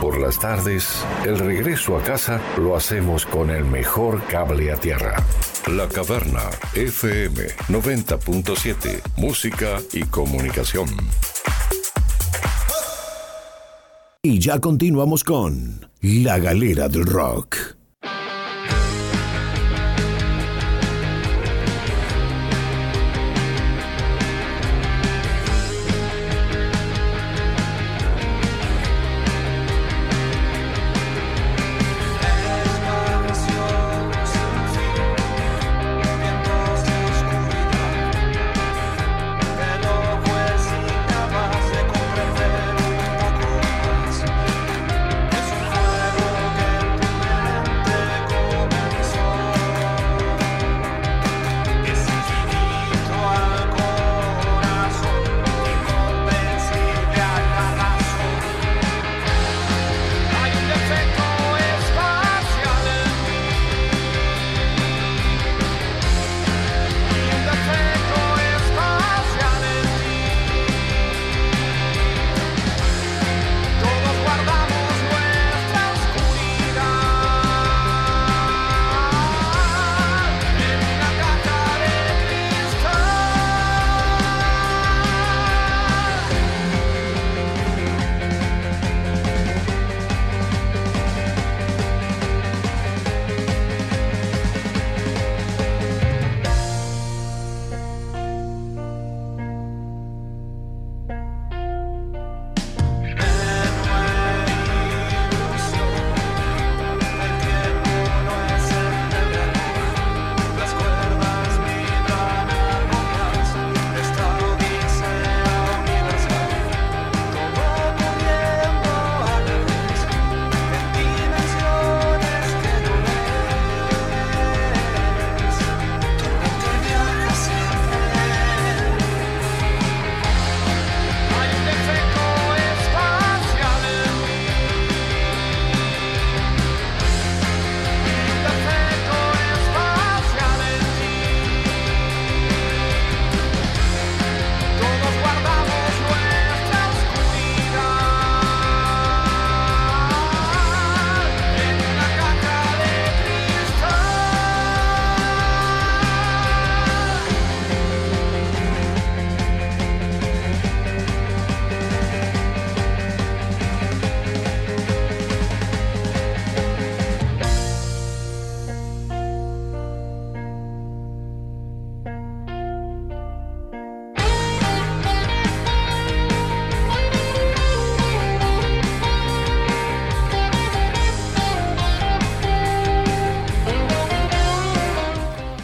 [0.00, 5.24] Por las tardes, el regreso a casa lo hacemos con el mejor cable a tierra.
[5.66, 6.42] La Caverna
[6.74, 9.00] FM 90.7.
[9.16, 10.88] Música y comunicación.
[14.22, 17.77] Y ya continuamos con La Galera del Rock.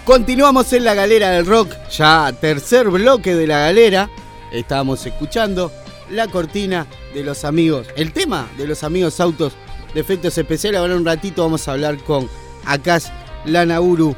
[0.05, 4.11] Continuamos en la galera del rock, ya tercer bloque de la galera.
[4.53, 5.73] Estábamos escuchando
[6.11, 9.55] la cortina de los amigos, el tema de los amigos autos
[9.95, 10.79] de efectos especiales.
[10.81, 12.29] Ahora un ratito vamos a hablar con
[12.67, 13.07] Akash
[13.47, 14.15] Lanauru,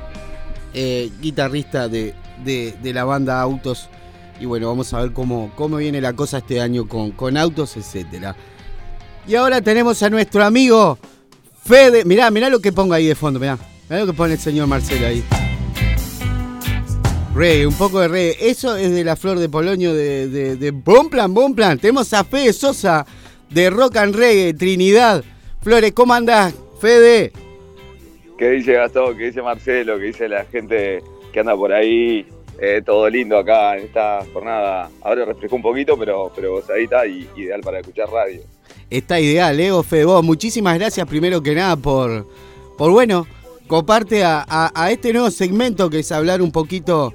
[0.75, 2.15] eh, guitarrista de,
[2.45, 3.89] de- la banda Autos.
[4.41, 7.77] Y bueno, vamos a ver cómo, cómo viene la cosa este año con, con autos,
[7.77, 8.35] etcétera.
[9.27, 10.99] Y ahora tenemos a nuestro amigo
[11.65, 12.05] Fede.
[12.05, 13.57] Mirá, mirá lo que pongo ahí de fondo, mirá.
[13.89, 15.25] Mirá lo que pone el señor Marcelo ahí.
[17.37, 18.49] Reggae, un poco de reggae.
[18.49, 21.79] Eso es de la flor de Polonio de, de, de Bomplan, Bomplan.
[21.79, 23.05] Tenemos a Fede Sosa
[23.51, 25.23] de Rock and Reggae, Trinidad.
[25.61, 27.33] Flores, ¿cómo andás, Fede?
[28.39, 29.19] ¿Qué dice Gastón?
[29.19, 29.99] ¿Qué dice Marcelo?
[29.99, 32.27] ¿Qué dice la gente que anda por ahí?
[32.59, 34.89] Eh, todo lindo acá en esta jornada.
[35.03, 38.41] Ahora refrescó un poquito, pero, pero gozadita y ideal para escuchar radio.
[38.89, 40.07] Está ideal, Leo, Fede.
[40.07, 42.27] Vos, muchísimas gracias primero que nada por,
[42.79, 43.27] por bueno,
[43.67, 47.13] coparte a, a- a este nuevo segmento que es hablar un poquito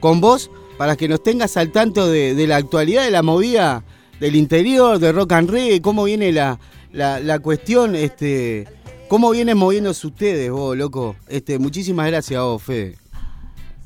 [0.00, 3.84] con vos para que nos tengas al tanto de, de la actualidad de la movida
[4.18, 6.58] del interior, de rock and reggae, cómo viene la,
[6.92, 8.66] la, la cuestión, este,
[9.08, 11.16] cómo vienen moviéndose ustedes, vos, loco.
[11.28, 12.96] Este, muchísimas gracias a vos, Fede.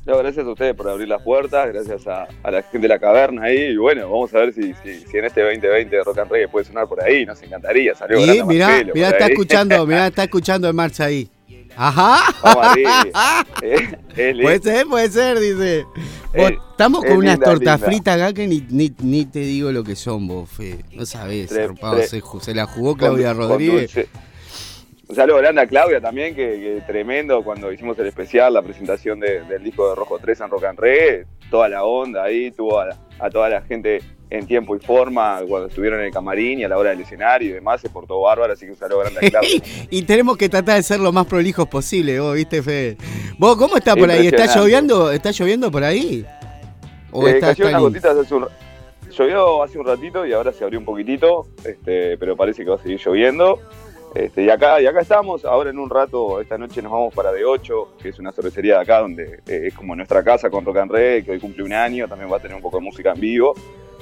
[0.05, 2.97] No, gracias a ustedes por abrir las puertas, gracias a, a la gente de la
[2.97, 3.57] caverna ahí.
[3.73, 6.65] Y bueno, vamos a ver si, si, si en este 2020 Rock and Reggae puede
[6.65, 7.25] sonar por ahí.
[7.25, 7.93] Nos encantaría.
[7.93, 9.31] Salió Y mirá, Marcelo mirá, está ahí.
[9.33, 11.29] escuchando, mirá, está escuchando en marcha ahí.
[11.77, 12.33] Ajá.
[12.43, 13.03] Vamos arriba.
[13.61, 14.41] Eh, lindo.
[14.43, 15.85] Puede ser, puede ser, dice.
[16.33, 19.83] Eh, estamos es con unas tortas fritas acá que ni, ni, ni te digo lo
[19.83, 20.83] que son, vos, Fe.
[20.93, 23.93] No sabés, Tre- tre- se, la jugó Con- Claudia con Rodríguez.
[23.93, 24.09] dulce.
[25.07, 29.19] Un saludo grande a Claudia también, que, que tremendo cuando hicimos el especial, la presentación
[29.21, 32.79] de- del disco de Rojo 3 en Rock and Reggae, toda la onda ahí, tuvo
[32.81, 32.89] a,
[33.19, 36.67] a toda la gente en tiempo y forma cuando estuvieron en el camarín y a
[36.69, 39.41] la hora del escenario y demás, se portó bárbaro, así que un saludo grande a.
[39.89, 42.97] Y tenemos que tratar de ser lo más prolijos posible, vos, ¿viste, Fe?
[43.37, 44.27] ¿Vos cómo está por ahí?
[44.27, 45.11] ¿Está lloviendo?
[45.11, 46.25] ¿Está lloviendo por ahí?
[47.11, 47.89] ¿O Eh, está, cayó está unas lindo?
[47.89, 48.47] gotitas hace un ra-
[49.09, 52.75] Llovió hace un ratito y ahora se abrió un poquitito, este, pero parece que va
[52.75, 53.59] a seguir lloviendo.
[54.15, 57.31] Este, y acá, y acá estamos, ahora en un rato, esta noche nos vamos para
[57.33, 60.77] D8, que es una cervecería de acá, donde eh, es como nuestra casa con Rock
[60.77, 63.11] and Reggae, que hoy cumple un año, también va a tener un poco de música
[63.13, 63.53] en vivo.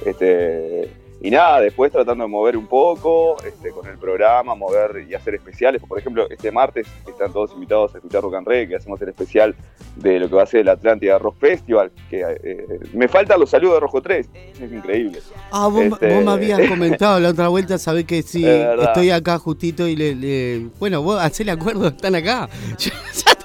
[0.05, 0.89] Este,
[1.21, 5.35] y nada, después tratando de mover un poco este, con el programa, mover y hacer
[5.35, 5.81] especiales.
[5.87, 9.09] Por ejemplo, este martes están todos invitados a escuchar Rock and Reggae, que hacemos el
[9.09, 9.55] especial
[9.95, 11.91] de lo que va a ser el Atlántida Rock Festival.
[12.09, 14.29] Que eh, me faltan los saludos de Rojo 3,
[14.61, 15.19] es increíble.
[15.51, 19.09] Ah, vos, Este, vos me habías comentado la otra vuelta, sabés que sí, Es estoy
[19.09, 22.49] acá justito y le, le- Bueno, vos hacés el acuerdo, están acá.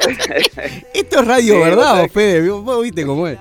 [0.95, 2.49] Esto es radio, Sí, ¿verdad, vos Fede?
[2.49, 3.39] Vos, viste cómo es.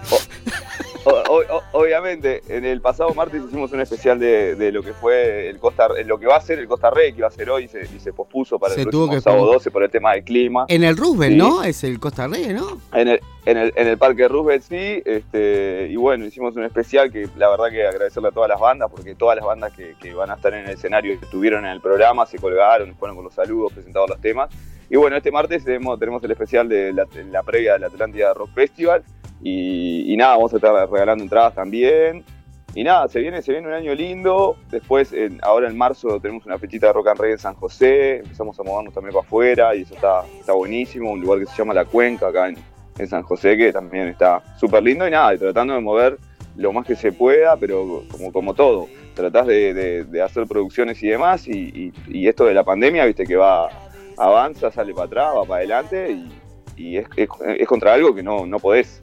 [1.05, 5.47] O- o- obviamente, en el pasado martes hicimos un especial de, de lo que fue
[5.49, 7.65] el Costa, lo que va a ser el Costa Rey, que iba a ser hoy,
[7.65, 9.55] y se, y se pospuso para Se el tuvo que sábado poner.
[9.55, 10.65] 12 por el tema del clima.
[10.67, 11.37] En el Roosevelt, Sí.
[11.37, 11.63] ¿no?
[11.63, 12.79] Es el Costa Rey, ¿no?
[12.93, 17.11] En el, en el, en el Parque Roosevelt sí, este, y bueno, hicimos un especial
[17.11, 20.13] que la verdad que agradecerle a todas las bandas, porque todas las bandas que, que
[20.13, 23.15] van a estar en el escenario y que estuvieron en el programa se colgaron, fueron
[23.15, 24.49] con los saludos, presentados los temas.
[24.91, 28.49] Y bueno, este martes tenemos, tenemos el especial de la, la previa del Atlántida Rock
[28.55, 29.03] Festival,
[29.41, 32.23] y, nada, vamos a estar regalando entradas también.
[32.75, 34.55] Y nada, se viene, se viene un año lindo.
[34.69, 38.17] Después, ahora en marzo, tenemos una fechita de Rock and Reggae en San José.
[38.17, 41.11] Empezamos a movernos también para afuera y eso está, está buenísimo.
[41.11, 42.57] Un lugar que se llama La Cuenca, acá en,
[42.97, 45.07] en San José, que también está súper lindo.
[45.07, 46.17] Y nada, tratando de mover
[46.57, 48.87] lo más que se pueda, pero como, como todo.
[49.15, 51.47] Tratás de, hacer producciones y demás.
[51.47, 51.91] Y,
[52.27, 53.69] esto de la pandemia, viste que va,
[54.15, 56.17] avanza, sale para atrás, va para adelante.
[56.77, 59.01] Y, es- es contra algo que no, no podés.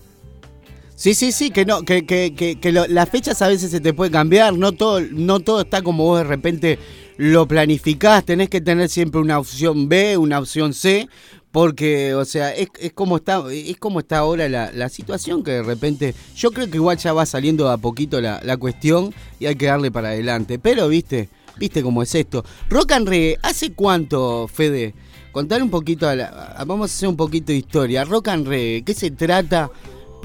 [0.96, 3.92] Sí, sí, sí, que no, que, que, que, que las fechas a veces se te
[3.92, 6.78] puede cambiar, no todo, no todo está como vos de repente
[7.18, 11.06] lo planificás, tenés que tener siempre una opción B, una opción C,
[11.52, 16.14] porque, o sea, es, como está, es como está ahora la, situación que de repente,
[16.34, 19.66] yo creo que igual ya va saliendo a poquito la, la cuestión y hay que
[19.66, 20.58] darle para adelante.
[20.58, 21.28] Pero viste,
[21.58, 22.42] viste cómo es esto.
[22.70, 24.94] Rock and Reggae, ¿hace cuánto, Fede?
[25.32, 28.04] Contar un poquito, a la- vamos a hacer un poquito de historia.
[28.04, 29.70] Rock and Reggae, ¿qué se trata?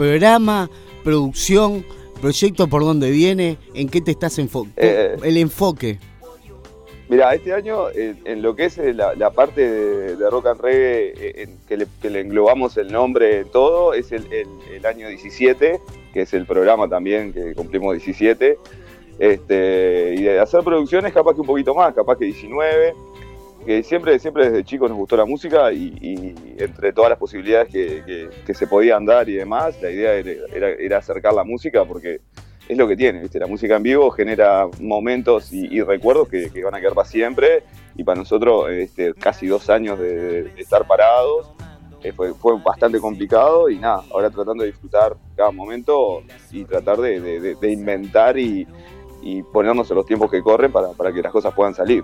[0.06, 0.68] Programa,
[1.04, 1.86] producción,
[2.20, 4.74] proyecto por dónde viene, en qué te estás enfocando.
[4.78, 6.00] Eh, el enfoque.
[7.08, 10.48] Mira, este año en, en lo que es eh, la, la parte de, de rock
[10.48, 14.26] and reggae, eh, en que, le, que le englobamos el nombre en todo, es el,
[14.34, 15.80] el- el año 17,
[16.12, 18.58] que es el programa también que cumplimos 17.
[19.20, 22.96] Este, y de hacer producciones capaz que un poquito más, capaz que 19.
[23.66, 28.30] Que siempre, siempre desde chicos nos gustó la música y, entre todas las posibilidades que,
[28.46, 32.22] que- se podían dar y demás, la idea era, acercar la música porque
[32.68, 33.40] es lo que tiene, ¿viste?
[33.40, 37.64] La música en vivo genera momentos y, recuerdos que, van a quedar para siempre.
[37.96, 41.52] Y para nosotros, este, casi dos años de, estar parados,
[42.04, 46.98] eh, fue, fue bastante complicado y nada, ahora tratando de disfrutar cada momento y tratar
[47.00, 48.68] de- de inventar y,
[49.22, 52.04] y ponernos en los tiempos que corren para, para que las cosas puedan salir.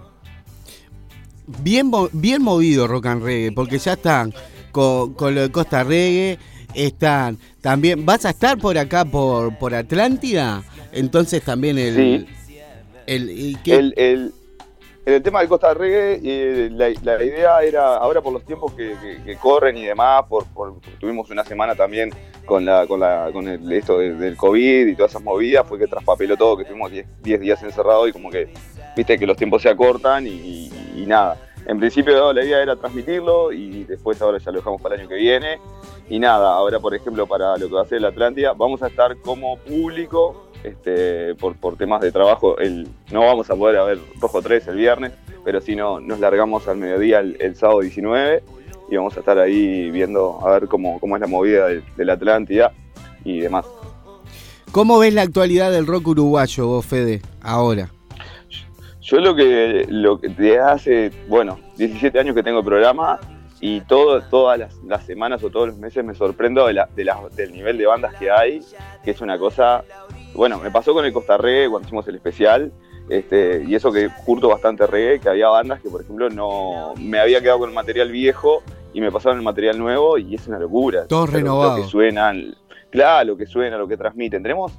[1.61, 4.33] Bien, bien movido Rock and Reggae, porque ya están
[4.71, 6.37] con, con lo de Costa Reggae,
[6.73, 11.95] están también, vas a estar por acá, por, por Atlántida, entonces también el...
[11.95, 12.25] Sí.
[13.71, 14.33] El, el-
[15.07, 19.37] en el tema del Costa Reggae, eh, la, idea era, ahora por los tiempos que,
[19.39, 20.43] corren y demás, por,
[20.99, 22.09] tuvimos una semana también
[22.45, 25.79] con la con la con el, esto de- del COVID y todas esas movidas, fue
[25.79, 28.49] que traspapeló todo, que estuvimos 10 10 días encerrados y como que,
[28.97, 30.69] viste, que los tiempos se acortan y
[31.07, 31.37] nada.
[31.67, 35.09] En principio la idea era transmitirlo y después ahora ya lo dejamos para el año
[35.09, 35.59] que viene.
[36.09, 38.87] Y nada, ahora por ejemplo para lo que va a ser la Atlántida, vamos a
[38.87, 43.99] estar como público este, por, por temas de trabajo, el, no vamos a poder ver
[44.19, 45.13] Rojo 3 el viernes,
[45.43, 48.43] pero sí no, nos largamos al mediodía el, el sábado 19
[48.89, 52.05] y vamos a estar ahí viendo a ver cómo, cómo es la movida de, de
[52.05, 52.71] la Atlántida
[53.23, 53.65] y demás.
[54.71, 57.89] ¿Cómo ves la actualidad del rock uruguayo, vos, Fede, ahora?
[59.01, 63.19] Yo lo que, lo que desde hace, bueno, 17 años que tengo el programa
[63.61, 67.05] y todo, todas las, las semanas o todos los meses me sorprendo de la- de
[67.05, 68.61] la- del nivel de bandas que hay,
[69.05, 69.83] que es una cosa,
[70.37, 72.71] bueno, me pasó con el Costa Reggae cuando hicimos el especial,
[73.09, 77.19] este, y eso que curto bastante reggae, que había bandas que por ejemplo no me
[77.19, 80.59] había quedado con el material viejo y me pasaron el material nuevo y es una
[80.59, 81.05] locura.
[81.07, 81.77] Todo O sea, lo- renovado.
[81.77, 82.55] Lo que suenan,
[82.89, 84.41] claro, lo que suena, lo que transmiten.
[84.43, 84.71] Tenemos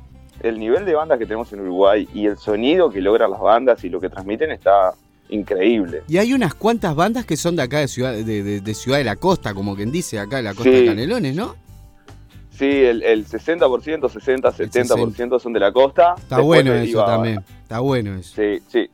[0.43, 3.83] el nivel de bandas que tenemos en Uruguay y el sonido que logran las bandas
[3.85, 4.93] y lo que transmiten está
[5.31, 6.03] increíble.
[6.09, 8.99] Y hay unas cuantas bandas que son de acá de Ciudad de, de- de Ciudad
[8.99, 10.81] de la Costa, como quien dice, acá de la Costa Sí.
[10.81, 11.55] de Canelones, ¿no?
[12.59, 16.15] Sí, el, el 60%, 60, 70% son de la costa.
[16.19, 17.45] Está Después bueno eso iba- también.
[17.63, 18.35] Está bueno eso.
[18.35, 18.91] Sí, sí.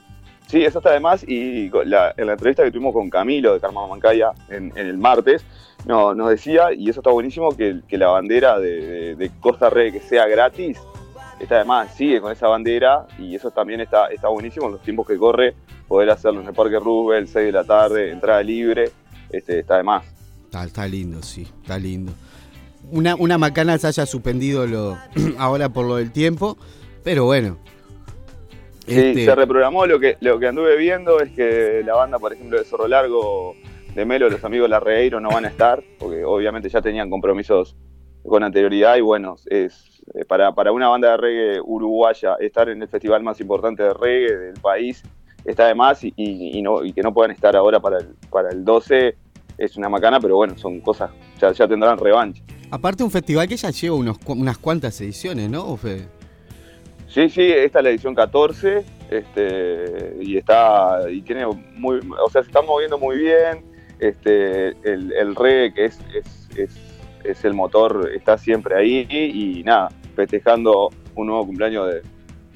[0.47, 1.25] Sí, eso está de más.
[1.27, 4.99] Y la- en la entrevista que tuvimos con Camilo de Karma Mancaya en, en el
[4.99, 5.45] martes,
[5.87, 9.71] no, nos decía, y eso está buenísimo, que, que la bandera de, de- de Costa
[9.71, 10.79] Re que sea gratis,
[11.41, 11.95] está de más.
[11.95, 15.55] Sigue con esa bandera y eso también está, está buenísimo en los tiempos que corre,
[15.89, 18.91] poder hacerlo en el Parque Roosevelt, 6 de la tarde, entrada libre,
[19.31, 20.05] este, está de más.
[20.45, 22.13] Está, está lindo, sí, está lindo.
[22.91, 24.97] Una, una macana se haya suspendido lo,
[25.39, 26.57] ahora por lo del tiempo,
[27.03, 27.59] pero bueno.
[28.87, 29.87] Sí, Este, se reprogramó.
[29.87, 33.55] Lo que, lo que anduve viendo es que la banda, por ejemplo, de Zorro Largo,
[33.95, 37.09] de Melo, los amigos de La Regueiro no van a estar, porque obviamente ya tenían
[37.09, 37.77] compromisos
[38.27, 38.97] con anterioridad.
[38.97, 43.23] Y bueno, es eh, para, para una banda de reggae uruguaya estar en el festival
[43.23, 45.03] más importante de reggae del país
[45.47, 48.09] está de más y, y- y no, y que no puedan estar ahora para el,
[48.31, 49.15] para el 12
[49.59, 52.43] es una macana, pero bueno, son cosas, ya, ya tendrán revancha.
[52.75, 56.07] Aparte un festival que ya lleva unos, unas cuantas ediciones, ¿no, Fede?
[57.09, 61.47] Sí, sí, esta es la edición 14 este, y está y tiene
[61.77, 63.65] muy, o sea, se está moviendo muy bien.
[64.01, 66.71] Este, el, el reggae que es, es, es,
[67.23, 72.03] es el motor está siempre ahí y nada, festejando un nuevo cumpleaños de-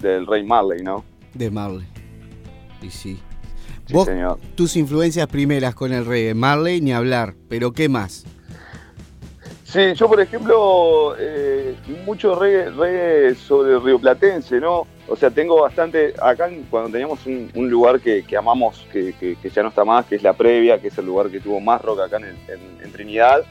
[0.00, 1.04] del Rey Marley, ¿no?
[1.34, 1.86] De Marley.
[2.82, 3.18] Y sí.
[3.86, 4.38] Sí, Vos, señor.
[4.54, 8.24] tus influencias primeras con el reggae, Marley ni hablar, pero ¿qué más?
[9.70, 11.76] Sí, yo por ejemplo, eh,
[12.06, 14.86] mucho reggae, sobre rioplatense, ¿no?
[15.06, 19.68] O sea, tengo bastante, acá cuando teníamos un, lugar que, amamos, que, que- ya no
[19.68, 22.16] está más, que es La Previa, que es el lugar que tuvo más rock acá
[22.16, 23.42] en, en- Trinidad,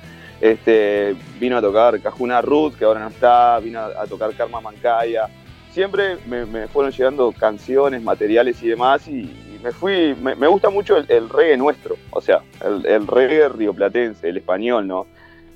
[0.41, 5.27] este, vino a tocar Cajuna Ruth, que ahora no está, vino a, tocar Karma Mancaya.
[5.71, 10.97] Siempre me, fueron llegando canciones, materiales y demás, y, me fui, me, me gusta mucho
[10.97, 15.05] el, el reggae nuestro, o sea, el, el reggae rioplatense, el español, ¿no?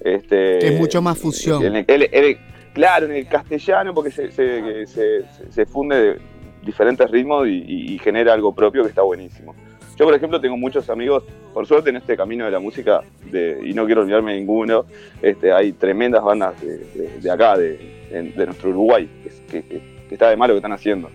[0.04, 1.64] Este, Que es mucho más fusión.
[1.64, 2.38] en el- el- el-
[2.74, 4.86] claro, en el castellano, porque se, se,
[5.52, 6.18] se- funde de
[6.64, 9.54] diferentes ritmos y, y- y genera algo propio que está buenísimo.
[9.98, 11.24] Yo, por ejemplo, tengo muchos amigos,
[11.54, 13.02] por suerte en este camino de la música,
[13.32, 14.86] de- y no quiero olvidarme de ninguno,
[15.22, 18.00] este, hay tremendas bandas de, de- de acá, de,
[18.46, 21.10] nuestro Uruguay, que, es- que- que- que está de malo que están haciendo.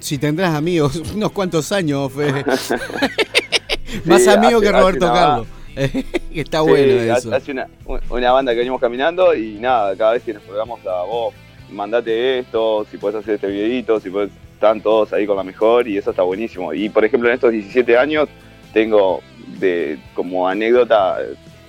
[0.00, 2.44] Si tendrás amigos, unos cuantos años, Fede.
[4.04, 5.46] Más Sí, amigos hace- que Roberto Carlos.
[6.34, 7.34] está bueno eso.
[7.34, 7.66] Hace una,
[8.08, 11.34] una banda que venimos caminando y nada, cada vez que nos colgamos a vos,
[11.70, 15.88] mandate esto, si puedes hacer este videito, si puedes, están todos ahí con la mejor
[15.88, 16.74] y eso está buenísimo.
[16.74, 18.28] Y por ejemplo, en estos 17 años
[18.72, 19.20] tengo
[19.58, 21.18] de como anécdota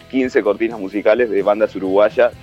[0.09, 2.33] 15 cortinas musicales de bandas uruguayas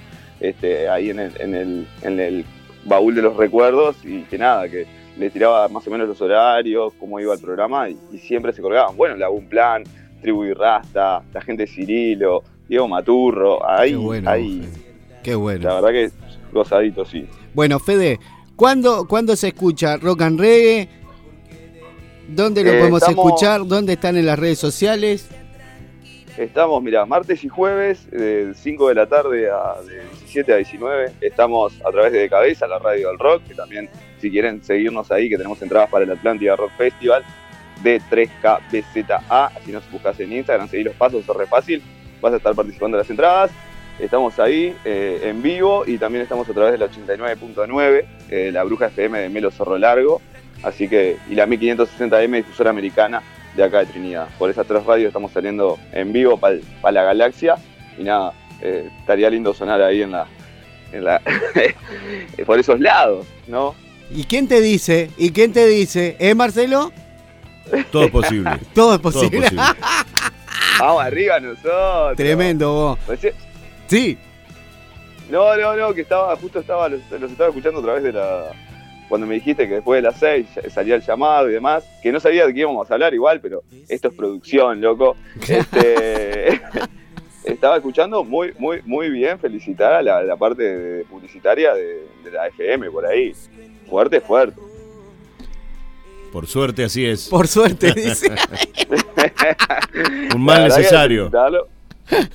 [0.41, 2.45] este, ahí en el, en, el, en el
[2.85, 4.87] baúl de los recuerdos y que nada, que
[5.19, 8.63] le tiraba más o menos los horarios, cómo iba el programa y, y siempre se
[8.63, 8.97] colgaban.
[8.97, 9.85] Bueno, la un plan,
[10.21, 14.69] Tribu y Rasta, la gente de Cirilo, Diego Maturro, ahí, Qué bueno, ahí
[15.23, 15.69] Qué bueno.
[15.69, 16.11] la verdad que
[16.53, 17.27] gozadito, sí.
[17.55, 18.19] Bueno, Fede,
[18.57, 20.89] ¿cuándo, ¿cuándo se escucha rock and reggae?
[22.29, 23.67] ¿Dónde lo Eh, podemos estamos- escuchar?
[23.67, 25.29] ¿Dónde están en las redes sociales?
[26.37, 31.11] Estamos, mira, martes y jueves, de 5 de la tarde a de 17 a 19.
[31.21, 33.89] Estamos a través de De Cabeza, la radio del rock, que también,
[34.21, 37.25] si quieren seguirnos ahí, que tenemos entradas para el Atlántida Rock Festival
[37.83, 39.23] de 3KBZA.
[39.29, 41.83] Así nos buscas en Instagram, seguí los pasos, es re fácil.
[42.21, 43.51] Vas a estar participando de las entradas.
[43.99, 48.63] Estamos ahí eh, en vivo y también estamos a través de la 89.9, eh, la
[48.63, 50.21] Bruja FM de Melo Zorro Largo.
[50.63, 53.23] Así que, y la 1560M, difusora americana
[53.57, 54.29] de acá de Trinidad.
[54.39, 57.57] Por esas tres radios estamos saliendo en vivo para la galaxia.
[57.99, 60.27] Y nada, eh, estaría lindo sonar ahí en la.
[60.93, 61.21] En la
[62.47, 63.75] por esos lados, ¿no?
[64.11, 65.11] ¿Y quién te dice?
[65.19, 66.17] ¿Y quién te dice?
[66.19, 66.93] ¿Eh, Marcelo?
[67.91, 68.51] Todo es posible.
[68.75, 69.47] Todo es posible.
[70.81, 72.17] Vamos arriba nosotros.
[72.17, 72.99] Tremendo vos.
[73.09, 73.35] Recién-
[73.87, 74.19] Sí.
[75.31, 78.45] No, no, no, que estaba, justo estaba, los, los estaba escuchando a través de la.
[79.09, 82.21] Cuando me dijiste que después de las 6 salía el llamado y demás, que no
[82.21, 85.17] sabía de qué íbamos a hablar igual, pero esto es producción, loco.
[85.49, 86.61] Este,
[87.45, 92.31] estaba escuchando muy, muy, muy bien, felicitar a la, la parte de- publicitaria de, de
[92.31, 93.33] la FM por ahí.
[93.89, 94.61] Fuerte, fuerte.
[96.33, 97.29] Por suerte así es.
[97.29, 98.29] Por suerte, dice.
[100.35, 101.31] Un mal necesario.
[101.31, 101.69] felicitarlo.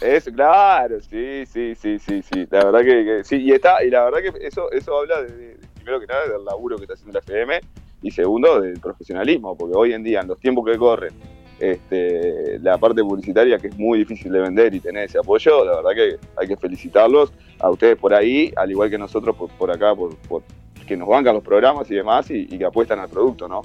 [0.02, 2.48] Es, claro, sí, sí, sí, sí, sí.
[2.52, 5.36] La verdad que, que sí, y está, y la verdad que eso, eso habla de,
[5.36, 7.60] de- primero que nada del laburo que está haciendo la FM
[8.04, 11.14] y segundo del profesionalismo, porque hoy en día, en los tiempos que corren,
[11.60, 15.78] este, la parte publicitaria que es muy difícil de vender y tener ese apoyo, la
[15.78, 19.72] verdad que hay que felicitarlos a ustedes por ahí, al igual que nosotros por, por
[19.72, 20.44] acá, por, por-
[20.86, 23.62] que nos bancan los programas y demás y, y que apuestan al producto, ¿no?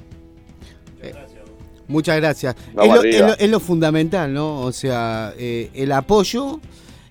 [1.89, 2.55] Muchas gracias.
[2.71, 4.61] Es lo, es lo- es lo fundamental, ¿no?
[4.61, 6.61] O sea, eh, el apoyo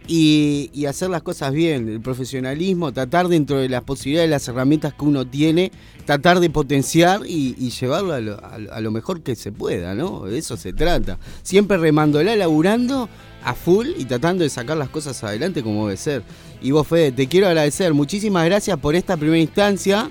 [0.08, 4.94] y, y hacer las cosas bien, el profesionalismo, tratar dentro de las posibilidades, las herramientas
[4.94, 5.72] que uno tiene,
[6.06, 9.94] tratar de potenciar y, y llevarlo a lo, a a lo mejor que se pueda,
[9.96, 10.22] ¿no?
[10.26, 11.18] De eso se trata.
[11.44, 13.10] Siempre remándola, laburando
[13.44, 16.24] a full y tratando de sacar las cosas adelante como debe ser.
[16.62, 17.94] Y vos, Fede, te quiero agradecer.
[17.94, 20.10] Muchísimas gracias por esta primera instancia.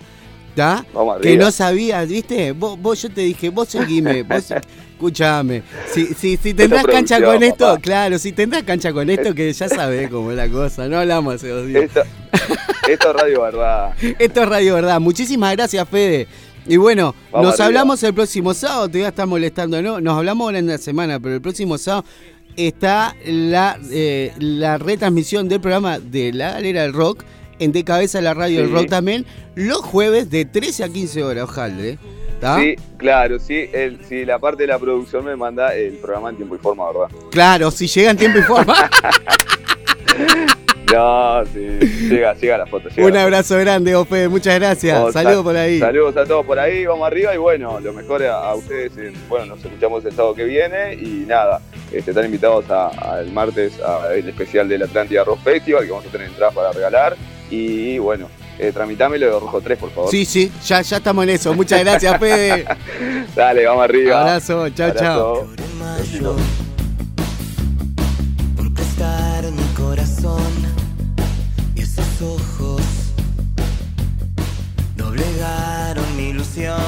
[0.57, 0.85] ¿Tá?
[0.93, 2.51] Vamos Que no sabías, ¿viste?
[2.53, 5.62] Vos, vos yo te dije, vos seguime, vos escuchame.
[5.93, 7.81] Si, si, si tendrás cancha con esto, papá.
[7.81, 11.37] claro, si tendrás cancha con esto, que ya sabés cómo es la cosa, no hablamos
[11.37, 11.85] hace dos días.
[11.85, 12.01] Esto,
[12.89, 13.95] esto es Radio Verdad.
[14.19, 14.99] Esto es Radio Verdad.
[15.01, 16.27] Muchísimas gracias, Fede.
[16.66, 17.66] Y bueno, Vamos nos arriba.
[17.66, 20.01] hablamos el próximo sábado, te voy a estar molestando, ¿no?
[20.01, 22.05] Nos hablamos ahora en la semana, pero el próximo sábado
[22.57, 27.23] está la, eh, la retransmisión del programa de La Galera del Rock
[27.59, 28.74] en De Cabeza la Radio del Sí.
[28.74, 31.74] Rock también, los jueves de 13 a 15 horas, ojalá.
[31.85, 31.99] ¿eh?
[32.59, 36.37] Sí, claro, sí, el, sí, la parte de la producción me manda el programa en
[36.37, 37.09] tiempo y forma, ¿verdad?
[37.31, 38.91] Claro, si llega en tiempo y forma.
[40.93, 41.59] No, sí,
[42.09, 42.89] llega, llega la foto.
[42.89, 44.97] llega Un abrazo grande, Ofe, muchas gracias.
[44.99, 45.12] foto.
[45.12, 45.81] Saludos Sal- por ahí.
[45.81, 49.12] Saludos a todos por ahí, vamos arriba y bueno, lo mejor a, a ustedes, en-
[49.28, 51.61] bueno, nos escuchamos el sábado que viene y nada,
[51.93, 56.28] este, están invitados al martes al especial del Atlántida Rock Festival, que vamos a tener
[56.28, 57.16] entradas para regalar
[57.51, 58.28] y bueno,
[58.59, 60.10] eh, tramitámelo de Rojo 3, por favor.
[60.10, 61.55] Sí, sí, ya, ya estamos en eso.
[61.55, 62.64] Muchas gracias, Fede.
[63.36, 64.20] Dale, vamos arriba.
[64.20, 65.36] Abrazo, chao, chao.
[65.43, 65.56] Abrazo.
[65.78, 66.36] mayo
[68.56, 70.52] por prestar mi corazón
[71.74, 72.82] y esos ojos
[74.97, 76.81] doblegaron mi ilusión.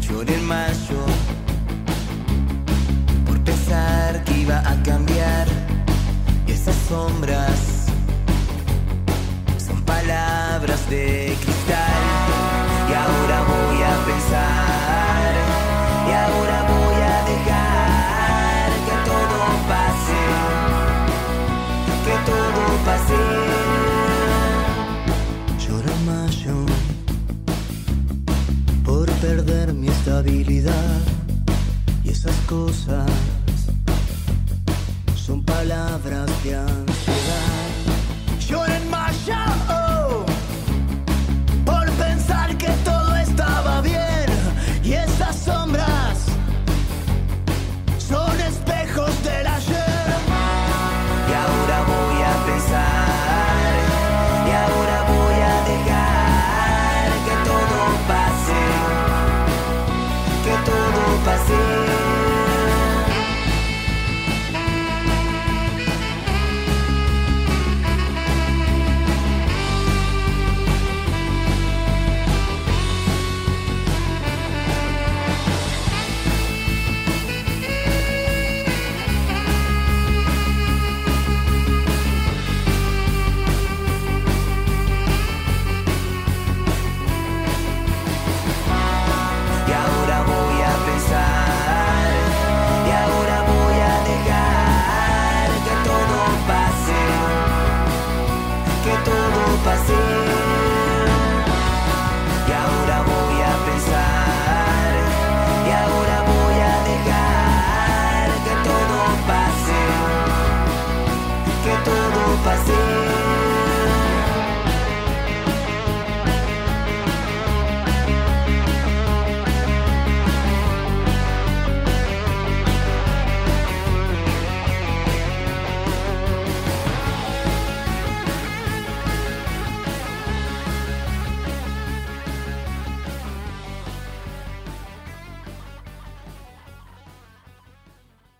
[0.00, 1.04] Lloré en mayo
[3.26, 5.48] por pensar que iba a cambiar
[6.46, 7.75] y esas sombras
[10.06, 12.02] palabras de cristal
[12.88, 15.32] y ahora voy a pensar
[16.06, 19.38] y ahora voy a dejar que todo
[19.70, 20.22] pase,
[22.06, 23.20] que todo pase.
[25.62, 25.94] Lloro
[28.84, 31.00] por perder mi estabilidad
[32.04, 33.10] y esas cosas
[35.16, 36.95] son palabras de ansiedad.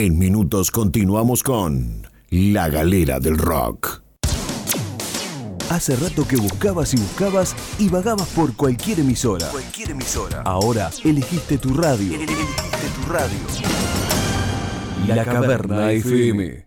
[0.07, 4.03] En minutos continuamos con La Galera del Rock.
[5.69, 9.49] Hace rato que buscabas y buscabas y vagabas por cualquier emisora.
[9.49, 10.43] Cualquier emisora.
[10.43, 12.15] Ahora elegiste tu radio.
[12.15, 13.39] Elegiste tu radio.
[15.09, 16.66] La Caverna FM.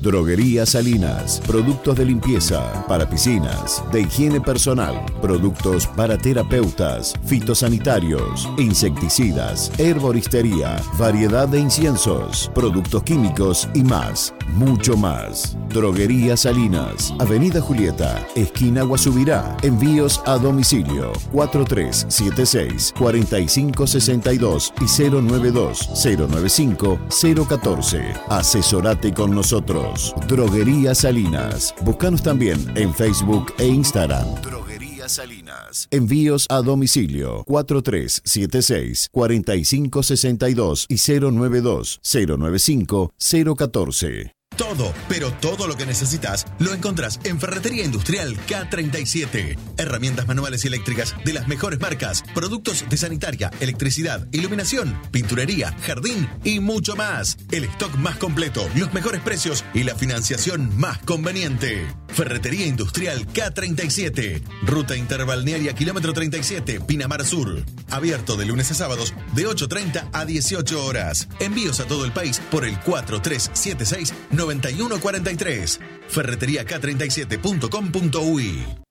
[0.00, 9.70] Droguería Salinas, productos de limpieza para piscinas, de higiene personal, productos para terapeutas, fitosanitarios, insecticidas,
[9.76, 15.58] herboristería, variedad de inciensos, productos químicos y más, mucho más.
[15.68, 26.98] Droguería Salinas, Avenida Julieta, esquina Guasubirá, envíos a domicilio 4376 4562 y 092 095
[27.46, 28.14] 014.
[28.28, 29.89] Asesorate con nosotros.
[30.28, 31.74] Droguería Salinas.
[31.82, 34.26] Búscanos también en Facebook e Instagram.
[34.42, 35.88] Droguería Salinas.
[35.90, 43.14] Envíos a domicilio 4376 4562 y 092 095
[43.56, 44.39] 014.
[44.60, 49.56] Todo, pero todo lo que necesitas lo encontrás en Ferretería Industrial K37.
[49.78, 56.28] Herramientas manuales y eléctricas de las mejores marcas, productos de sanitaria, electricidad, iluminación, pinturería, jardín
[56.44, 57.38] y mucho más.
[57.50, 61.86] El stock más completo, los mejores precios y la financiación más conveniente.
[62.08, 64.42] Ferretería Industrial K37.
[64.66, 67.64] Ruta Interbalnearia Kilómetro 37, Pinamar Sur.
[67.88, 71.28] Abierto de lunes a sábados de 8.30 a 18 horas.
[71.38, 74.12] Envíos a todo el país por el 4376
[74.54, 75.80] 9143.
[76.08, 78.89] Ferreteriak37.com.uy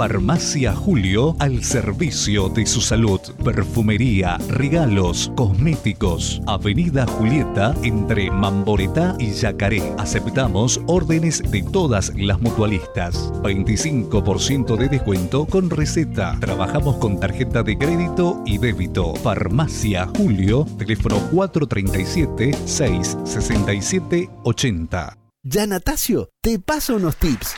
[0.00, 3.20] Farmacia Julio al servicio de su salud.
[3.44, 6.40] Perfumería, regalos, cosméticos.
[6.46, 9.82] Avenida Julieta entre Mamboretá y Yacaré.
[9.98, 13.30] Aceptamos órdenes de todas las mutualistas.
[13.42, 16.34] 25% de descuento con receta.
[16.40, 19.14] Trabajamos con tarjeta de crédito y débito.
[19.16, 25.18] Farmacia Julio, teléfono 437 667 80.
[25.42, 27.54] Ya Natasio, te paso unos tips.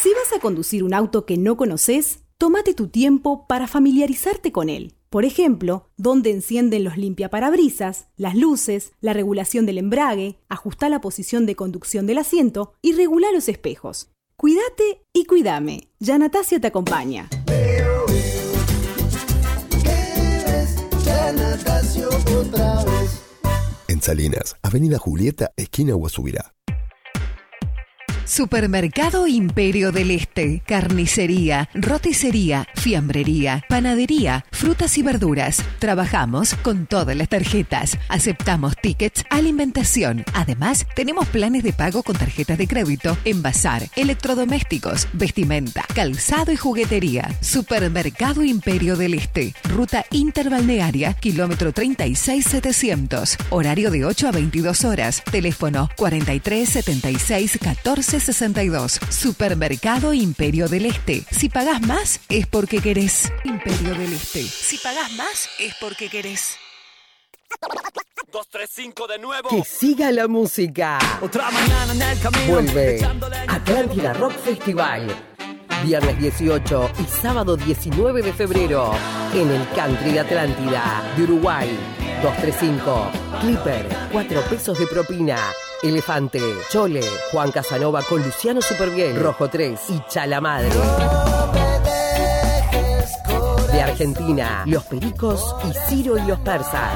[0.00, 4.68] Si vas a conducir un auto que no conoces, tómate tu tiempo para familiarizarte con
[4.68, 4.94] él.
[5.10, 11.46] Por ejemplo, dónde encienden los limpiaparabrisas, las luces, la regulación del embrague, ajustá la posición
[11.46, 14.12] de conducción del asiento y regula los espejos.
[14.36, 15.88] Cuídate y cuídame.
[15.98, 17.28] Ya Natasia te acompaña.
[23.88, 26.54] En Salinas, Avenida Julieta, esquina Guasubirá.
[28.28, 35.62] Supermercado Imperio del Este, carnicería, roticería, fiambrería, panadería, frutas y verduras.
[35.78, 37.96] Trabajamos con todas las tarjetas.
[38.10, 40.24] Aceptamos tickets, alimentación.
[40.34, 47.34] Además, tenemos planes de pago con tarjetas de crédito, envasar, electrodomésticos, vestimenta, calzado y juguetería.
[47.40, 53.38] Supermercado Imperio del Este, ruta interbalnearia, kilómetro 36700.
[53.48, 55.22] Horario de 8 a 22 horas.
[55.24, 59.00] Teléfono 43 76 14 62.
[59.10, 61.24] Supermercado Imperio del Este.
[61.30, 63.32] Si pagás más, es porque querés.
[63.44, 64.42] Imperio del Este.
[64.42, 66.56] Si pagás más, es porque querés.
[68.30, 69.48] 235 de nuevo.
[69.48, 70.98] Que siga la música.
[71.22, 72.52] Otra mañana en el camino.
[72.52, 73.04] Vuelve
[73.48, 75.06] Atlántida Rock Festival.
[75.84, 78.92] Viernes 18 y sábado 19 de febrero
[79.32, 81.68] en el Country de Atlántida de Uruguay.
[82.22, 83.10] 235.
[83.40, 85.38] Clipper, 4 pesos de propina.
[85.82, 86.40] Elefante,
[86.70, 90.70] Chole, Juan Casanova con Luciano Superbiel, Rojo 3 y Chala Madre.
[93.72, 96.94] De Argentina, Los Pericos y Ciro y los Persas.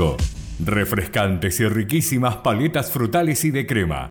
[0.00, 0.16] 098-787-545.
[0.62, 4.10] Refrescantes y riquísimas paletas frutales y de crema.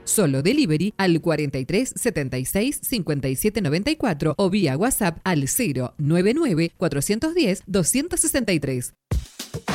[0.11, 5.45] Solo delivery al 43 76 57 94 o vía WhatsApp al
[5.97, 8.93] 099 410 263.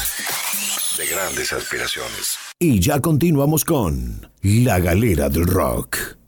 [1.00, 2.36] De grandes aspiraciones.
[2.58, 6.19] Y ya continuamos con La Galera del Rock.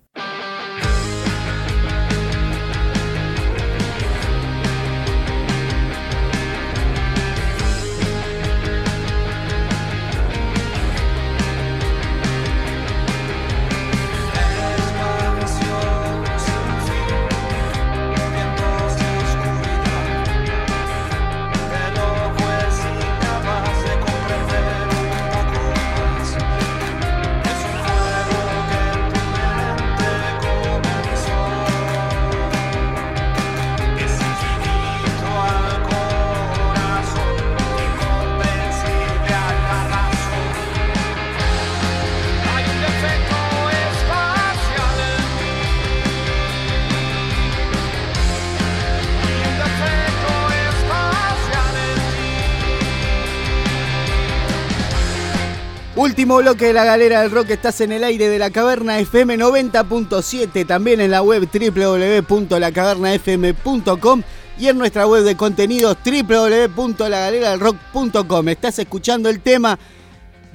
[56.22, 59.38] Último bloque de la galera del rock, estás en el aire de la caverna FM
[59.38, 64.22] 90.7, también en la web www.lacavernafm.com
[64.56, 68.48] y en nuestra web de contenidos www.lagaleradelrock.com.
[68.50, 69.80] Estás escuchando el tema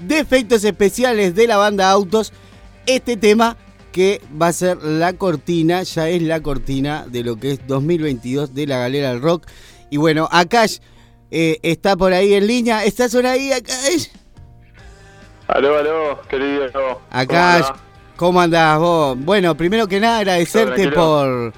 [0.08, 2.32] de efectos especiales de la banda Autos,
[2.86, 3.58] este tema
[3.92, 8.54] que va a ser la cortina, ya es la cortina de lo que es 2022
[8.54, 9.46] de la Galera del Rock.
[9.90, 10.78] Y bueno, Akash
[11.30, 12.86] eh, está por ahí en línea.
[12.86, 14.08] ¿Estás por ahí, Akash?
[15.48, 16.66] Aló, aló, querido.
[17.10, 17.78] Akash, ¿Cómo
[18.18, 19.18] ¿cómo andás vos?
[19.20, 21.54] Bueno, primero que nada agradecerte por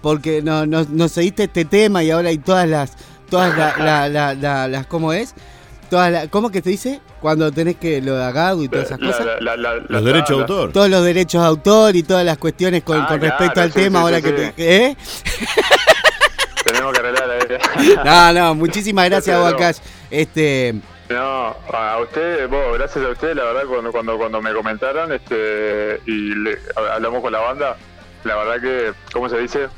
[0.00, 2.92] porque no- no- nos seguiste este tema y ahora hay todas las
[3.30, 5.34] todas la- la- la- la- las ¿cómo es?
[5.90, 7.00] Todas la- ¿Cómo que te dice?
[7.20, 9.26] Cuando tenés que lo de Agado y todas esas La- cosas.
[9.26, 10.72] la- la- la- la Los derechos de autor.
[10.72, 13.72] Todos los derechos de autor y todas las cuestiones con, Ah, con claro, respecto al
[13.72, 14.52] sí, tema sí, ahora sí, que sí.
[14.56, 14.76] te...
[14.86, 14.96] ¿Eh?
[16.64, 17.96] Tenemos que arreglar ahí.
[18.04, 19.36] No, no, muchísimas gracias.
[19.38, 19.76] Akash.
[20.10, 20.74] Este,
[21.12, 26.00] No, a usted, vos, gracias a usted, la verdad, cuando cuando, cuando me comentaron este
[26.06, 27.76] y le- hablamos con la banda,
[28.24, 29.68] la verdad que, ¿cómo se dice?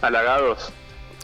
[0.00, 0.72] Halagados.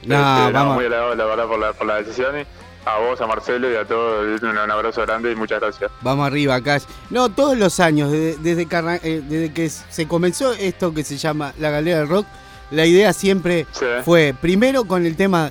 [0.05, 0.75] No, Este, vamos.
[0.77, 2.39] muy halagados, la verdad, por la, por la decisión.
[2.41, 2.45] Y
[2.87, 5.91] a vos, a Marcelo y a todos, un, abrazo grande y muchas gracias.
[6.01, 6.85] Vamos arriba, Akash.
[7.11, 11.05] No, todos los años, desde, desde que, arran- eh, desde que se comenzó esto que
[11.05, 12.27] se llama la Galera del Rock,
[12.71, 13.85] la idea siempre Sí.
[14.05, 15.51] fue, primero con el tema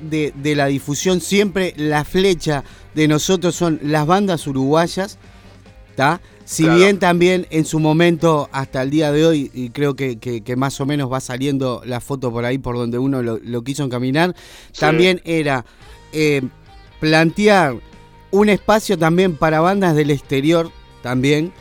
[0.00, 5.18] de, de la difusión, siempre la flecha de nosotros son las bandas uruguayas,
[5.90, 6.20] ¿está?
[6.44, 6.78] Si Claro.
[6.78, 10.56] bien también en su momento, hasta el día de hoy, y creo que, que- que
[10.56, 13.84] más o menos va saliendo la foto por ahí por donde uno lo, lo quiso
[13.84, 14.34] encaminar,
[14.78, 15.64] también era
[16.12, 16.42] eh,
[17.00, 17.76] plantear
[18.30, 20.70] un espacio también para bandas del exterior,
[21.02, 21.52] también,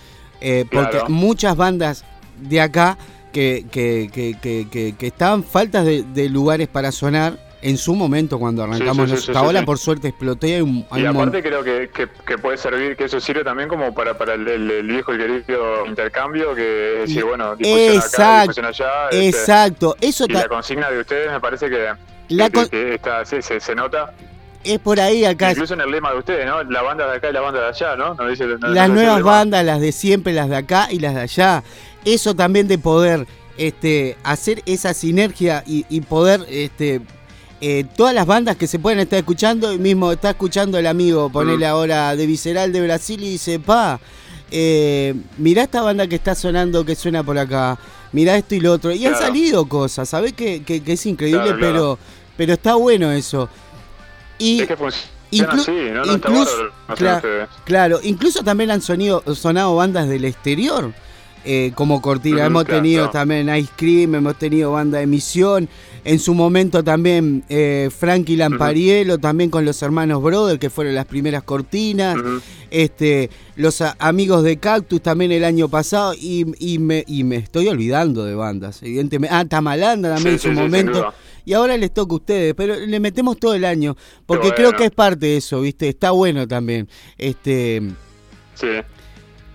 [0.41, 1.09] eh, porque Claro.
[1.09, 2.03] muchas bandas
[2.41, 2.97] de acá
[3.31, 9.09] que, que, estaban faltas de, de lugares para sonar en su momento cuando arrancamos.
[9.09, 9.65] sí, sí, Ahora sí.
[9.65, 12.57] por suerte explotó y hay un, hay Y un aparte creo que, que, que puede
[12.57, 17.09] servir, que eso sirve también como para, para el, viejo y querido intercambio, que es
[17.09, 19.09] decir, bueno, acá, Exacto, difusión allá.
[19.11, 19.95] este, exacto.
[20.01, 21.87] Eso y la consigna de ustedes me parece que,
[22.29, 24.13] La que- con- que está, sí, se, se nota.
[24.63, 25.51] es por ahí acá.
[25.51, 26.63] Incluso en el lema de ustedes, ¿no?
[26.63, 28.13] La banda de acá y la banda de allá, ¿no?
[28.15, 31.13] ¿No dice, no- no las nuevas bandas, las de siempre, las de acá y las
[31.15, 31.63] de allá.
[32.05, 33.27] Eso también de poder
[33.57, 37.01] este, hacer esa sinergia y, y poder este,
[37.61, 41.29] eh, todas las bandas que se pueden estar escuchando, y mismo está escuchando el amigo,
[41.29, 43.99] ponele ahora de Visceral de Brasil y dice, pa,
[44.49, 47.77] eh, mirá esta banda que está sonando, que suena por acá,
[48.11, 48.91] mirá esto y lo otro.
[48.91, 49.27] Y han Claro.
[49.27, 51.43] salido cosas, ¿sabés que, que- que es increíble?
[51.43, 51.73] Claro, claro.
[51.73, 51.99] Pero,
[52.37, 53.47] pero está bueno eso.
[54.39, 56.03] Y Es que inclu- así, ¿no?
[56.05, 57.49] No incluso- bárbaro, no sé cla- ustedes.
[57.63, 60.91] Claro, incluso también han sonido, sonado bandas del exterior
[61.45, 62.37] eh, como cortina.
[62.39, 63.11] Ujú, hemos claro, tenido claro.
[63.11, 65.69] también Ice Cream, hemos tenido banda de Misión.
[66.03, 71.05] En su momento también eh, Frankie Lampariello, también con los hermanos Brother, que fueron las
[71.05, 72.17] primeras cortinas.
[72.71, 76.13] este Los amigos de Cactus también el año pasado.
[76.15, 79.35] Y, y me, y me estoy olvidando de bandas, evidentemente.
[79.35, 81.13] Ah, Tamalanda también Sí, en su sí, momento.
[81.45, 83.95] Y ahora les toca a ustedes, pero le metemos todo el año,
[84.25, 85.89] porque creo que es parte de eso, ¿viste?
[85.89, 86.87] Está bueno también.
[87.17, 87.81] Este
[88.55, 88.67] Sí.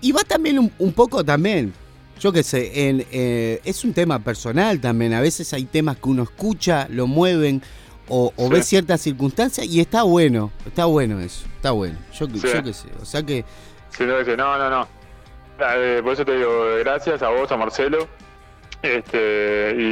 [0.01, 1.73] y va también un, un poco también,
[2.19, 5.13] yo qué sé, en, eh, es un tema personal también.
[5.13, 7.61] A veces hay temas que uno escucha, lo mueven
[8.09, 8.53] o, o Sí.
[8.53, 11.97] ve ciertas circunstancias y está bueno, está bueno eso, está bueno.
[12.17, 12.47] Yo, que- Sí.
[12.53, 13.43] yo qué sé, o sea que
[13.89, 14.87] Sí, no, no, no, no.
[15.59, 18.07] Ah, eh, por eso te digo, gracias a vos, a Marcelo.
[18.83, 19.83] Este, y,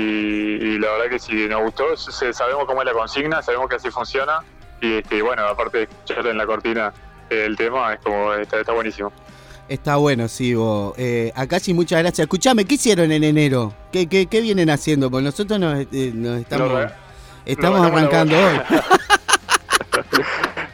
[0.64, 3.90] y la verdad que si nos gustó, sabemos cómo es la consigna, sabemos que así
[3.90, 4.40] funciona.
[4.80, 6.94] Y este, bueno, aparte de en la cortina
[7.30, 9.12] el tema, es como, está, está buenísimo.
[9.70, 10.94] Está bueno, sí, vos.
[10.98, 12.20] Eh, acá sí, muchas gracias.
[12.26, 13.74] Escuchame, ¿qué hicieron en enero?
[13.92, 15.10] ¿Qué, qué, qué vienen haciendo?
[15.12, 16.92] Porque nosotros nos, eh, nos estamos,
[17.46, 18.60] estamos arrancando hoy.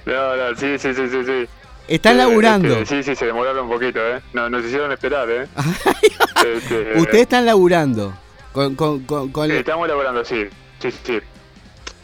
[0.06, 1.24] No, no, sí, sí, sí, sí.
[1.26, 1.48] sí.
[1.88, 2.68] Están Eh, laburando.
[2.74, 4.22] este, sí, sí, se demoraron un poquito, ¿eh?
[4.34, 5.48] No, nos hicieron esperar, ¿eh?
[6.56, 8.14] Este, Ustedes están laburando.
[8.52, 10.46] Con, con, con, con- Estamos elaborando, sí,
[10.80, 11.20] sí, sí.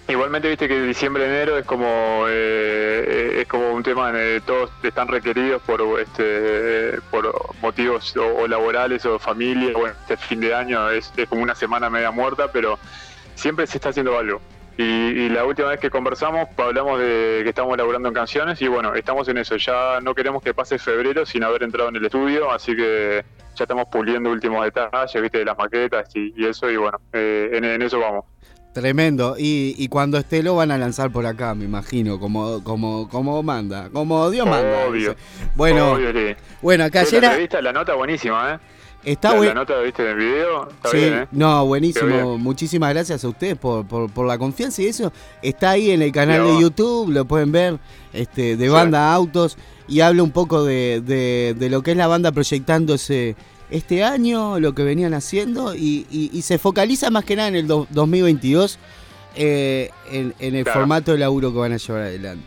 [0.10, 4.72] Igualmente viste que diciembre enero es como eh, eh, es como un tema de todos
[4.82, 7.30] están requeridos por este por
[7.62, 9.74] motivos o, laborales o familia.
[9.74, 12.80] Bueno este fin de año es, como una semana media muerta pero
[13.36, 14.40] siempre se está haciendo algo.
[14.78, 18.70] Y, y la última vez que conversamos hablamos de que estamos elaborando en canciones y
[18.70, 19.58] bueno estamos en eso.
[19.58, 23.26] Ya no queremos que pase febrero sin haber entrado en el estudio así que
[23.56, 27.66] ya estamos puliendo últimos detalles viste de las maquetas y, eso y bueno eh, en,
[27.66, 28.24] en eso vamos
[28.74, 29.36] Tremendo.
[29.40, 33.42] Y, y cuando esté lo van a lanzar por acá, me imagino, como, como, como
[33.42, 34.88] manda, como Dios manda.
[34.88, 35.16] Obvio.
[35.56, 36.36] Bueno, Obvio, sí.
[36.62, 38.60] bueno, acá Sí, ayer la era- entrevista, la nota buenísima, ¿eh?
[39.04, 41.28] Está la, la nota, viste, del video, está sí, bien, ¿eh?
[41.32, 42.08] no, buenísimo.
[42.08, 42.42] bien.
[42.42, 45.14] Muchísimas gracias a ustedes por, por, por la confianza y eso.
[45.42, 46.60] Está ahí en el canal de.
[46.62, 47.80] YouTube, lo pueden ver,
[48.12, 48.72] este, de Sí.
[48.72, 49.58] banda Autos,
[49.88, 53.36] y habla un poco de, de, de lo que es la banda proyectándose
[53.70, 57.56] este año, lo que venían haciendo, y, y- y se focaliza más que nada en
[57.56, 58.80] el do- 2022,
[59.36, 60.80] eh, en, en el Claro.
[60.80, 62.46] formato de laburo que van a llevar adelante.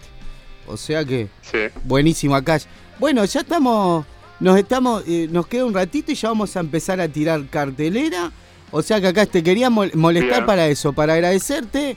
[0.67, 1.59] O sea que, Sí.
[1.85, 2.59] buenísimo acá.
[2.99, 4.05] Bueno, ya estamos
[4.41, 8.33] nos estamos, eh, nos queda un ratito y ya vamos a empezar a tirar cartelera.
[8.71, 10.47] O sea que acá te quería mol- molestar Bien.
[10.47, 11.95] para eso, para agradecerte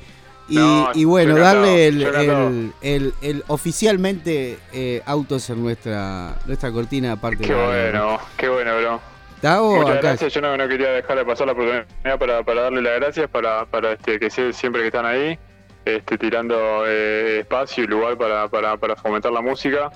[0.49, 6.69] y, No, y bueno, darle el, el- el- el oficialmente eh, autos en nuestra nuestra
[6.73, 9.12] cortina aparte Qué de bueno, qué bueno, bro.
[9.43, 10.07] ¿Está o Muchas acá?
[10.07, 11.85] gracias, yo no, no quería dejar de pasar la oportunidad
[12.17, 15.37] para, para darle las gracias, para, para este, que siempre que están ahí,
[15.83, 19.91] este, tirando eh, espacio y lugar para, para, para fomentar la música.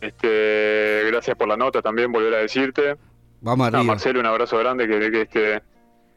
[0.00, 2.96] Este, gracias por la nota también, volver a decirte.
[3.40, 3.82] Vamos No, arriba.
[3.82, 5.62] Marcelo, un abrazo grande que, que, este,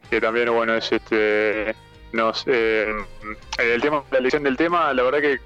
[0.08, 1.74] que también bueno es este
[2.12, 2.90] nos eh,
[3.58, 5.38] el tema la elección del tema la verdad que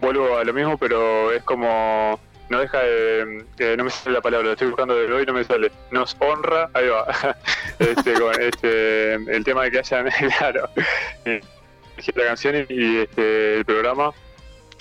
[0.00, 4.20] vuelvo a lo mismo pero es como no deja de eh, no me sale la
[4.20, 5.70] palabra lo estoy buscando desde hoy no me sale.
[5.90, 7.06] Nos honra ahí va.
[7.78, 10.08] Este, con este el tema de que hayan
[10.38, 10.68] claro.
[11.24, 14.10] La canción y, este el programa.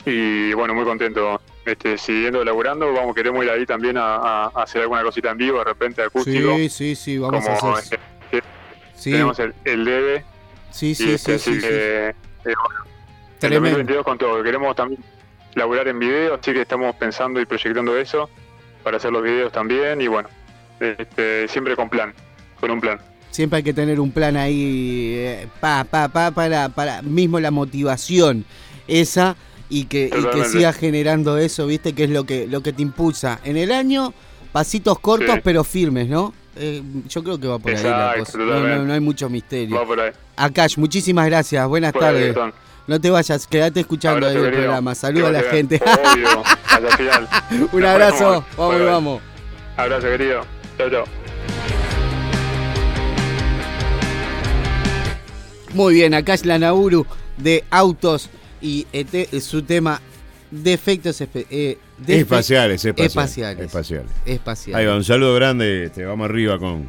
[0.05, 1.41] Y bueno muy contento.
[1.65, 5.37] Este siguiendo laburando vamos queremos ir ahí también a, a- a hacer alguna cosita en
[5.37, 6.55] vivo de repente acústico.
[6.57, 7.99] Sí, sí, sí, vamos a como hacer.
[8.31, 8.43] este,
[8.95, 9.11] Sí.
[9.11, 10.25] tenemos el, el debe.
[10.71, 12.13] Sí, y sí, este, sí, sí, que, eh,
[12.43, 13.69] bueno, en Tremendo.
[13.77, 15.01] 2022 con todo queremos también
[15.55, 18.29] laburar en video así que estamos pensando y proyectando eso
[18.83, 20.29] para hacer los videos también y bueno
[20.79, 22.13] este, siempre con plan
[22.59, 22.99] con un plan
[23.31, 27.49] Siempre hay que tener un plan ahí, eh, pa, pa, pa, para, para mismo la
[27.49, 28.45] motivación
[28.87, 29.35] esa
[29.69, 32.83] y que, y que siga generando eso, viste, que es lo que, lo que te
[32.83, 33.39] impulsa.
[33.43, 34.13] En el año,
[34.51, 35.41] pasitos cortos Sí.
[35.43, 36.31] pero firmes, ¿no?
[36.55, 38.37] Eh, yo creo que va por ahí la cosa.
[38.37, 39.77] No, no- no hay mucho misterio.
[39.77, 42.35] va por ahí Akash, muchísimas gracias, buenas Por ahí, tardes.
[42.35, 42.53] Gastón.
[42.85, 44.51] No te vayas, quédate escuchando el querido.
[44.51, 44.93] programa.
[44.95, 45.79] Saluda a la gente.
[46.15, 46.25] bien.
[46.27, 47.29] Obvio, hasta el final.
[47.71, 49.21] Un Nos abrazo, vamos y vamos.
[49.77, 50.41] abrazo querido
[50.77, 51.03] chao chao
[55.73, 57.05] Muy bien, acá es la Nauru
[57.37, 58.29] de autos
[58.61, 59.99] y este, su tema
[60.51, 63.07] defectos espe- eh, defe- Espaciales, espaciales.
[63.09, 63.65] espaciales.
[63.65, 64.11] Espaciales.
[64.25, 64.79] Espaciales.
[64.79, 65.85] Ahí va, un saludo grande.
[65.85, 66.85] Este, vamos arriba con,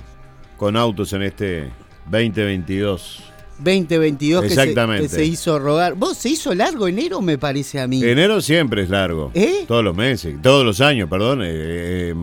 [0.58, 1.70] con autos en este
[2.10, 3.22] 2022.
[3.59, 5.02] 2022 que se, Exactamente.
[5.05, 5.94] que se hizo rogar.
[5.94, 8.02] ¿Vos se hizo largo enero, me parece a mí?
[8.05, 9.31] Enero siempre es largo.
[9.35, 9.64] ¿Eh?
[9.68, 11.40] Todos los meses, todos los años, perdón.
[11.43, 12.14] eh, eh,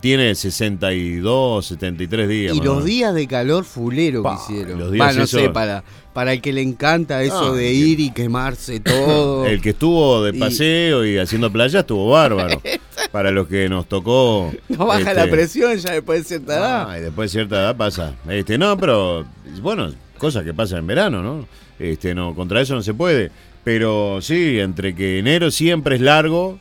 [0.00, 2.56] tiene 62, 73 días.
[2.56, 4.78] y los días de calor fulero Pa, que hicieron.
[4.78, 5.84] los días Va, no esos- sé, para,
[6.14, 9.44] para el que le encanta eso Ah, de que- ir y quemarse todo.
[9.50, 12.60] El que estuvo de Y- paseo y haciendo playa estuvo bárbaro.
[13.12, 14.52] Para los que nos tocó.
[14.68, 16.86] no baja este, la presión ya después de cierta edad.
[16.90, 18.14] Ah, y después de cierta edad pasa.
[18.28, 19.24] Este, no, pero
[19.62, 19.90] bueno,
[20.20, 21.46] cosas que pasan en verano, ¿no?
[21.78, 23.32] Este, no, contra eso no se puede.
[23.64, 26.58] Pero sí, entre que enero siempre es largo,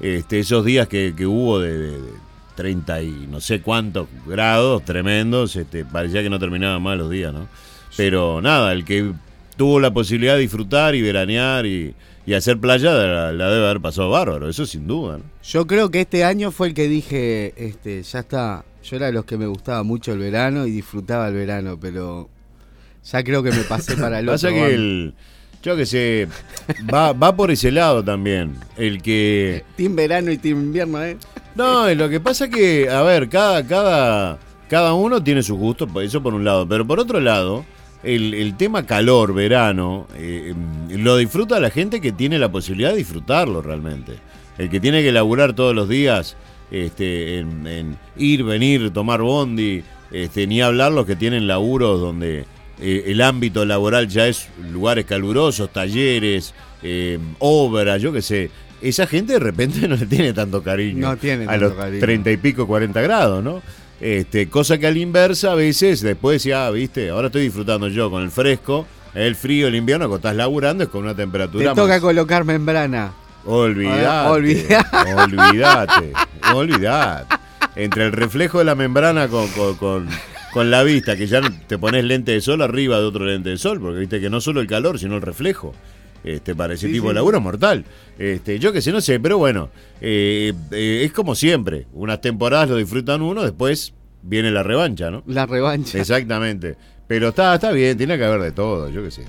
[0.00, 2.12] este, esos días que, que hubo de, de- de
[2.54, 7.32] 30 y no sé cuántos grados tremendos, este, parecía que no terminaban más los días,
[7.32, 7.46] ¿no?
[7.96, 9.12] Pero nada, el que
[9.56, 11.94] tuvo la posibilidad de disfrutar y veranear y,
[12.26, 15.20] y hacer playa, la, debe haber pasado bárbaro, eso sin duda.
[15.44, 18.64] Yo creo que este año fue el que dije, este, ya está.
[18.82, 22.28] Yo era de los que me gustaba mucho el verano y disfrutaba el verano, pero
[23.10, 24.34] ya creo que me pasé para el otro.
[24.34, 25.14] Pasa que el.
[25.62, 26.28] Yo que sé,
[26.92, 28.56] va, va por ese lado también.
[28.76, 29.64] El que.
[29.76, 31.16] Team verano y team invierno, ¿eh?
[31.56, 36.22] No, lo que pasa que, a ver, cada, cada, cada uno tiene sus gustos, eso
[36.22, 36.68] por un lado.
[36.68, 37.64] Pero por otro lado,
[38.04, 42.90] el, el tema calor, verano, eh, em, lo disfruta la gente que tiene la posibilidad
[42.90, 44.12] de disfrutarlo realmente.
[44.56, 46.36] El que tiene que laburar todos los días,
[46.70, 49.82] este, en, en ir, venir, tomar bondi,
[50.12, 52.44] este, ni hablar los que tienen laburos donde
[52.80, 58.50] eh, el ámbito laboral ya es lugares calurosos, talleres, eh, obras, yo qué sé.
[58.80, 62.00] Esa gente de repente no le tiene tanto cariño No tiene a tanto los cariño.
[62.00, 63.60] 30 y pico, 40 grados, ¿no?
[64.00, 68.08] Este, cosa que a la inversa a veces después ya, viste, ahora estoy disfrutando yo
[68.12, 71.74] con el fresco, el frío, el invierno, cuando estás laburando es con una Te temperatura
[71.74, 73.12] toca más- colocar membrana.
[73.44, 74.06] Olvídate.
[74.06, 75.14] Ah, olvidate.
[75.14, 76.12] Olvídate.
[76.54, 77.34] Olvídate.
[77.74, 80.08] Entre el reflejo de la membrana con, con, con-
[80.52, 83.58] con la vista, que ya te pones lente de sol arriba de otro lente de
[83.58, 85.74] sol, porque viste que no solo el calor, sino el reflejo.
[86.24, 87.08] Este, para ese Sí, tipo sí.
[87.08, 87.84] de laburo es mortal.
[88.18, 89.70] Este, yo que sé, no sé, pero bueno,
[90.00, 91.86] eh, eh, es como siempre.
[91.92, 95.22] Unas temporadas lo disfrutan uno, después viene la revancha, ¿no?
[95.26, 95.98] La revancha.
[95.98, 96.76] Exactamente.
[97.06, 99.22] Pero está, está bien, tiene que haber de todo, yo que sé.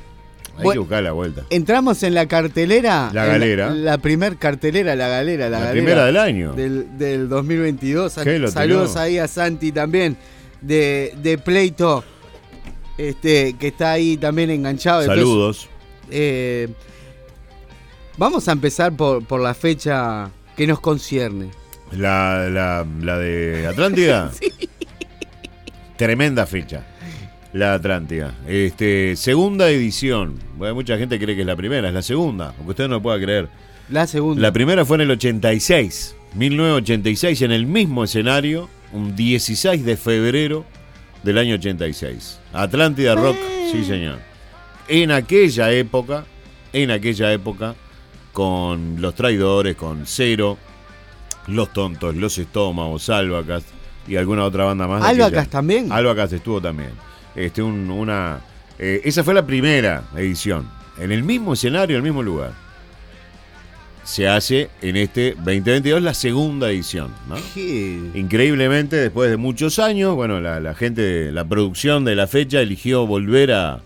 [0.57, 1.43] Hay Bueno, que buscar la vuelta.
[1.51, 3.11] Entramos en la cartelera.
[3.13, 3.69] La galera.
[3.69, 5.45] La, primer cartelera, la galera.
[5.45, 6.53] La, La galera primera del año.
[6.53, 8.15] Del, del 2022.
[8.23, 10.17] ¿Qué, lo Saludos ahí a Santi también.
[10.61, 12.03] De, de Pleito.
[12.98, 15.03] Este, que está ahí también enganchado.
[15.06, 15.69] Saludos.
[16.11, 16.68] eh,
[18.18, 21.52] vamos a empezar por, por la fecha que nos concierne.
[21.94, 24.31] La, la, la de Atlántida.
[25.98, 26.86] Tremenda fecha.
[27.53, 28.36] La Atlántida.
[28.48, 30.36] Este, segunda edición.
[30.57, 33.02] Bueno, mucha gente cree que es la primera, es la segunda, aunque usted no lo
[33.02, 33.49] pueda creer.
[33.90, 34.41] La segunda.
[34.41, 40.66] La primera fue en el 86, 1986, en el mismo escenario, un 16 de febrero
[41.24, 42.40] del año 86.
[42.53, 43.38] Atlántida Rock,
[43.72, 44.20] sí señor.
[44.88, 46.26] En aquella época,
[46.74, 47.76] en aquella época,
[48.34, 50.57] con Los Traidores, con Cero,
[51.48, 53.64] Los Tontos, Los Estómagos, Albacas
[54.07, 55.03] y alguna otra banda más.
[55.03, 55.91] ¿Albacas aquella- también?
[55.91, 56.91] Albacas estuvo también.
[57.36, 58.40] Este, un- una,
[58.78, 60.68] eh, esa fue la primera edición.
[60.98, 62.53] En el mismo escenario, en el mismo lugar.
[64.10, 67.11] Se hace en este 2022 la segunda edición.
[67.27, 67.36] ¿no?
[68.15, 72.60] Increíblemente, después de muchos años, bueno, la, la gente, de la producción de la fecha
[72.60, 73.81] eligió volver a,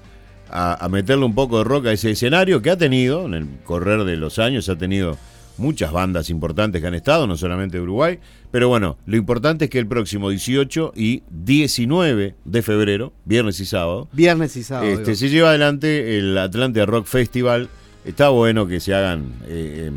[0.50, 3.48] a- a meterle un poco de rock a ese escenario que ha tenido, en el
[3.66, 5.18] correr de los años, ha tenido
[5.58, 8.18] muchas bandas importantes que han estado, no solamente de Uruguay.
[8.50, 13.66] Pero bueno, lo importante es que el próximo 18 y 19 de febrero, viernes y
[13.66, 14.88] sábado, Viernes y sábado.
[14.90, 15.16] este, digo.
[15.18, 17.68] se lleva adelante el Atlantia Rock Festival.
[18.06, 19.96] Está bueno que se hagan, eh, em,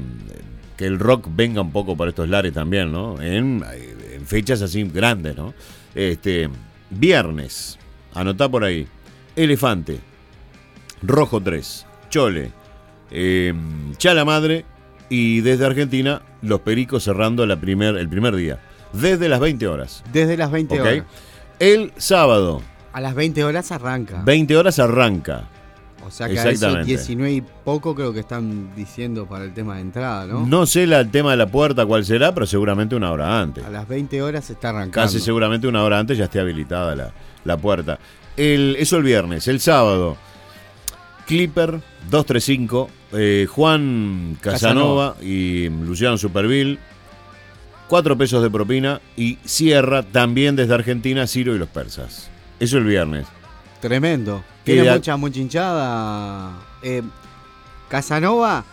[0.77, 3.20] que el rock venga un poco para estos lares también, ¿no?
[3.20, 5.55] En, eh, en fechas así grandes, ¿no?
[5.95, 6.49] Este,
[6.91, 7.78] viernes,
[8.15, 8.87] anotá por ahí,
[9.35, 9.99] Elefante,
[11.03, 12.51] Rojo 3, Chole,
[13.11, 14.65] em, Chala Madre
[15.09, 18.61] y desde Argentina, Los Pericos cerrando la primer, el primer día,
[18.93, 20.05] desde las 20 horas.
[20.12, 20.81] Desde las 20 ¿ok?
[20.81, 21.05] horas.
[21.59, 22.62] El sábado,
[22.93, 24.23] A las 20 horas arranca.
[24.24, 25.49] 20 horas arranca.
[26.07, 26.87] O sea que a esos Exactamente.
[26.89, 30.47] 19 y poco creo que están diciendo para el tema de entrada, ¿no?
[30.47, 30.66] ¿no?
[30.66, 33.65] sé la- el tema de la puerta cuál será, pero seguramente una hora antes.
[33.65, 34.93] A las 20 horas está arrancando.
[34.93, 37.12] Casi seguramente una hora antes ya esté habilitada la,
[37.45, 37.99] la puerta.
[38.37, 39.49] El, eso el viernes.
[39.49, 40.16] El sábado,
[41.27, 41.81] Clipper
[42.11, 46.78] 235, eh, Juan Casanova, y Luciano Superville,
[47.89, 52.28] 4 pesos de propina y cierra también desde Argentina Ciro y los persas.
[52.61, 53.27] Eso el viernes.
[53.81, 54.43] Tremendo.
[54.66, 56.52] Tiene mucha, mucha hinchada.
[56.82, 57.02] Eh,
[57.88, 58.64] Casanova,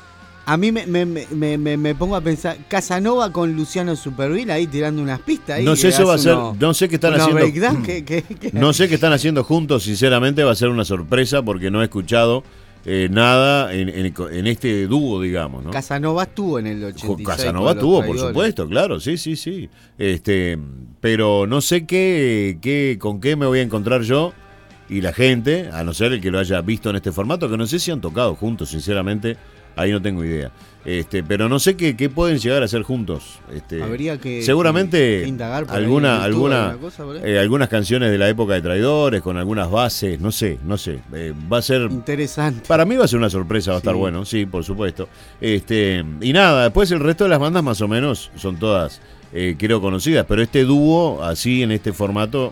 [0.45, 5.01] a mí me, me- me- me- pongo a pensar, Casanova con Luciano Superville ahí tirando
[5.01, 5.57] unas pistas.
[5.59, 6.35] Ahí No sé, eso va a ser.
[6.59, 7.35] No sé qué están haciendo.
[7.35, 10.83] breakdance que- que- que- No sé qué están haciendo juntos, sinceramente va a ser una
[10.85, 12.43] sorpresa porque no he escuchado
[12.85, 15.71] eh, nada en, en- en este dúo, digamos, ¿no?
[15.71, 17.25] Casanova estuvo en el 86.
[17.25, 19.69] Casanova con los tuvo, por supuesto, claro, sí, sí, sí.
[19.97, 20.57] Este,
[20.99, 24.33] pero no sé qué, qué, con qué me voy a encontrar yo
[24.97, 27.57] y la gente, a no ser el que lo haya visto en este formato, que
[27.57, 29.37] no sé si han tocado juntos, sinceramente,
[29.75, 30.51] ahí no tengo idea.
[30.85, 33.39] Este, pero no sé qué, qué pueden llegar a hacer juntos.
[33.53, 37.31] Este, Habría que- seguramente que indagar por ahí alguna, YouTube, alguna, alguna cosa ahí.
[37.33, 40.99] eh, algunas canciones de la época de Traidores con algunas bases, no sé, no sé.
[41.13, 42.67] Eh, va a ser interesante.
[42.67, 45.07] Para mí va a ser una sorpresa, va a estar bueno, sí, por supuesto.
[45.39, 48.99] Este y nada, después el resto de las bandas más o menos son todas
[49.31, 52.51] eh, creo conocidas, pero este dúo así en este formato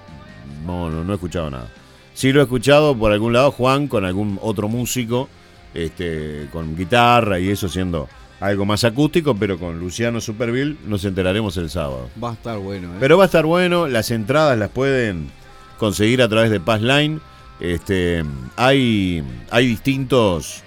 [0.65, 1.67] no, no, no he escuchado nada.
[2.13, 5.29] Sí lo he escuchado por algún lado Juan con algún otro músico,
[5.73, 8.07] este, con guitarra y eso siendo
[8.41, 12.09] algo más acústico, pero con Luciano Superville nos enteraremos el sábado.
[12.21, 12.97] Va a estar bueno, ¿eh?
[12.99, 15.29] Pero va a estar bueno, las entradas las pueden
[15.77, 17.21] conseguir a través de Passline.
[17.59, 18.23] Este,
[18.55, 20.63] hay, hay distintos,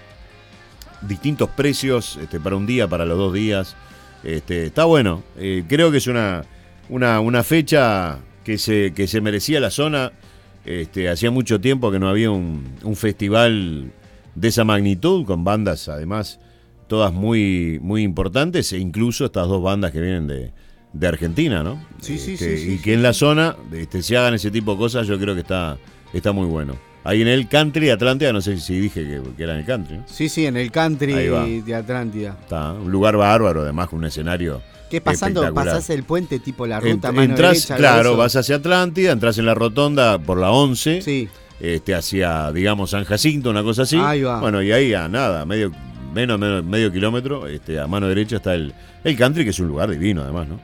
[1.02, 3.74] distintos precios este, para un día, para los dos días.
[4.22, 5.24] Este, está bueno.
[5.36, 6.44] Eh, creo que es una,
[6.88, 10.12] una, una fecha que se, que se merecía la zona.
[10.65, 13.93] Este, hacía mucho tiempo que no había un, un festival
[14.35, 16.41] de esa magnitud, con bandas además
[16.86, 20.53] todas muy, muy importantes, e incluso estas dos bandas que vienen de,
[20.93, 21.82] de Argentina, ¿no?
[22.01, 24.51] Sí, sí, Este, sí, sí, Y sí, que en la zona este, se hagan ese
[24.51, 25.78] tipo de cosas, yo creo que está,
[26.12, 26.77] está muy bueno.
[27.03, 29.99] Ahí en el country Atlántida, no sé si dije que, que era en el country.
[29.99, 30.05] ¿no?
[30.07, 32.36] Sí, sí, en el country de Atlántida.
[32.41, 34.62] Está, un lugar bárbaro, además con un escenario.
[34.94, 35.52] ¿Qué pasando?
[35.52, 39.46] Pasás el puente tipo la ruta mano entras, derecha, claro, vas hacia Atlántida, entras en
[39.46, 43.98] la rotonda por la 11, este, hacia, digamos, San Jacinto, una cosa así.
[44.00, 44.38] Ahí va.
[44.38, 45.72] Bueno, y ahí a nada, medio,
[46.14, 48.72] menos, menos medio kilómetro, este, a mano derecha está el,
[49.02, 50.60] el country, que es un lugar divino, además, ¿no?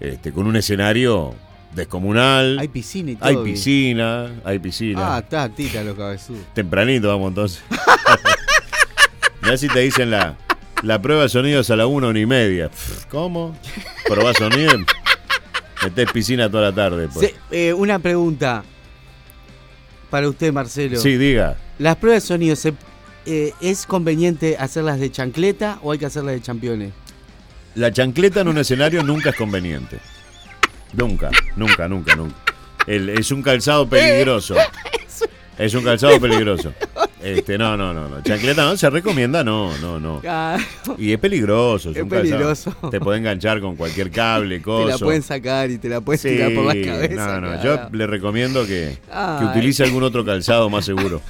[0.00, 1.34] Este, con un escenario
[1.74, 2.58] descomunal.
[2.58, 3.28] Hay piscina y todo.
[3.28, 3.44] Hay bien.
[3.44, 5.16] piscina, hay piscina.
[5.16, 6.40] Ah, está, tita los cabezudos.
[6.54, 7.62] Tempranito vamos entonces.
[9.42, 10.34] Mirá si te dicen la,
[10.86, 12.70] la prueba de sonidos a la una, una y media.
[13.10, 13.56] ¿Cómo?
[14.08, 14.72] Probás sonido.
[15.82, 17.08] Metés piscina toda la tarde.
[17.12, 17.28] Pues.
[17.50, 18.62] Se- eh, una pregunta
[20.10, 20.98] para usted, Marcelo.
[21.00, 21.56] Sí, diga.
[21.78, 22.74] ¿Las pruebas de sonido se-
[23.26, 26.92] eh, es conveniente hacerlas de chancleta o hay que hacerlas de championes?
[27.74, 29.98] La chancleta en un escenario nunca es conveniente.
[30.92, 32.36] Nunca, nunca, nunca, nunca.
[32.86, 34.54] El- es un calzado peligroso.
[35.58, 36.74] Es un calzado peligroso.
[37.26, 38.22] Este, no, no, no, no.
[38.22, 40.20] Chancleta no se recomienda, no, no, no.
[40.20, 40.62] Claro.
[40.98, 42.30] Y es peligroso, es, Es un calzado.
[42.30, 42.76] peligroso.
[42.90, 44.86] Te puede enganchar con cualquier cable, cosa.
[44.86, 47.40] Te la pueden sacar y te la puedes Sí, tirar por la cabeza.
[47.40, 47.90] No, no, claro.
[47.90, 48.98] yo le recomiendo que,
[49.38, 51.20] que utilice algún otro calzado más seguro.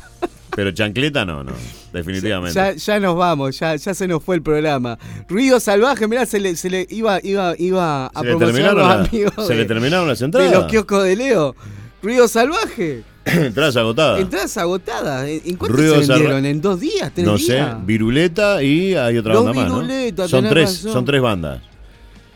[0.54, 1.52] Pero chancleta no, no,
[1.92, 2.54] definitivamente.
[2.54, 4.98] Ya, ya nos vamos, ya, ya se nos fue el programa.
[5.28, 8.94] Ruido salvaje, mirá, se le, se le iba, iba, iba a Se promocionar los la-
[9.04, 9.46] amigos.
[9.46, 10.52] se le de- terminaron las De entradas.
[10.54, 11.54] los kioscos de Leo.
[12.02, 13.02] Ruido salvaje.
[13.34, 14.20] Entradas agotadas.
[14.20, 15.28] Entradas agotadas.
[15.28, 16.44] ¿En cuánto Ruido se vendieron?
[16.46, 17.10] ¿En dos días?
[17.12, 17.84] ¿Tres No sé, días?
[17.84, 20.28] Viruleta y hay otra Los banda más, ¿no?
[20.28, 20.92] Son tres, razón.
[20.92, 21.60] son tres bandas.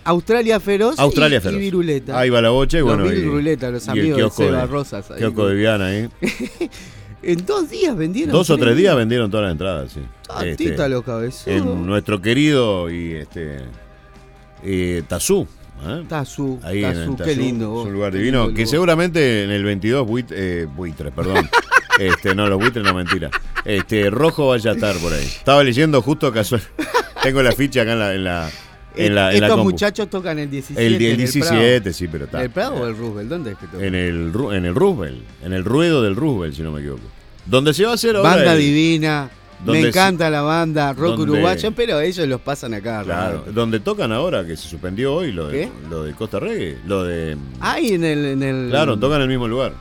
[0.02, 1.58] Australia Feroz y- Australia y, Feroz.
[1.60, 2.18] Viruleta.
[2.18, 3.06] Ahí va la bocha y Los bueno.
[3.06, 5.18] y- Viruleta, los y el amigos de Seba Rosas ahí.
[5.18, 6.08] Kiosco de Viana ahí.
[7.22, 8.32] En dos días vendieron.
[8.32, 10.00] Dos o tres días vendieron todas las entradas, sí.
[10.26, 11.48] Tatita los cabezudos.
[11.48, 13.58] En nuestro querido y este
[14.64, 15.46] eh, Tazú.
[15.86, 16.04] ¿Eh?
[16.08, 18.46] Tazú, Ahí en Tazú, el qué lindo, Es un lugar divino.
[18.46, 18.66] que lugar.
[18.66, 21.48] seguramente en el 22 buit- eh, buitres, perdón.
[21.98, 23.30] este, no, los buitres no mentira.
[23.64, 25.24] Este, rojo vaya a estar por ahí.
[25.24, 26.62] Estaba leyendo justo casual.
[27.22, 28.50] Tengo la ficha acá en la, en la,
[28.96, 30.86] en la, en la Estos muchachos tocan el 17.
[30.86, 31.92] El, el en 17, Prado.
[31.94, 32.42] sí, pero está.
[32.42, 33.28] ¿El Prado o el Roosevelt?
[33.28, 33.84] ¿Dónde es que tocan?
[33.84, 37.02] En el, en el Roosevelt, en el ruedo del Roosevelt, si no me equivoco.
[37.46, 38.30] Donde se va a hacer ahora.
[38.36, 39.28] Banda el- divina.
[39.66, 43.02] Me encanta la banda rock donde- uruguayo, pero ellos los pasan acá.
[43.04, 45.68] Claro, donde tocan ahora, que se suspendió hoy, lo de, ¿Qué?
[45.90, 47.36] lo de Costa Reggae, lo de...
[47.60, 48.70] Ahí en el, en el.
[48.70, 49.72] Claro, tocan en el mismo lugar,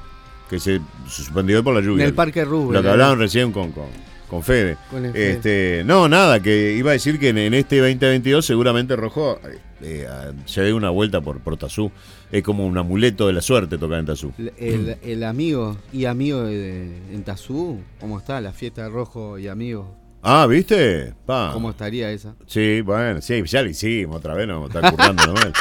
[0.49, 2.03] que se suspendió hoy por la lluvia.
[2.03, 3.85] En el Parque Roosevelt, Lo que hablaban recién con, con,
[4.30, 4.77] con Fede.
[4.91, 5.06] Con.
[5.15, 9.39] Este, no, nada, que iba a decir que en, en este 2022 seguramente Rojo
[9.81, 11.91] eh, ah, se dé una vuelta por, por Tazú.
[12.31, 14.31] Es como un amuleto de la suerte tocar en Tazú.
[14.57, 18.39] El, amigo y amigo de, en Tazú, ¿cómo está?
[18.39, 19.88] La fiesta de rojo y amigos.
[20.22, 21.14] Ah, ¿viste?
[21.26, 21.51] Pa.
[21.53, 22.35] ¿Cómo estaría esa?
[22.45, 25.53] Sí, bueno, sí, ya lo hicimos otra vez, no, está currando nomás.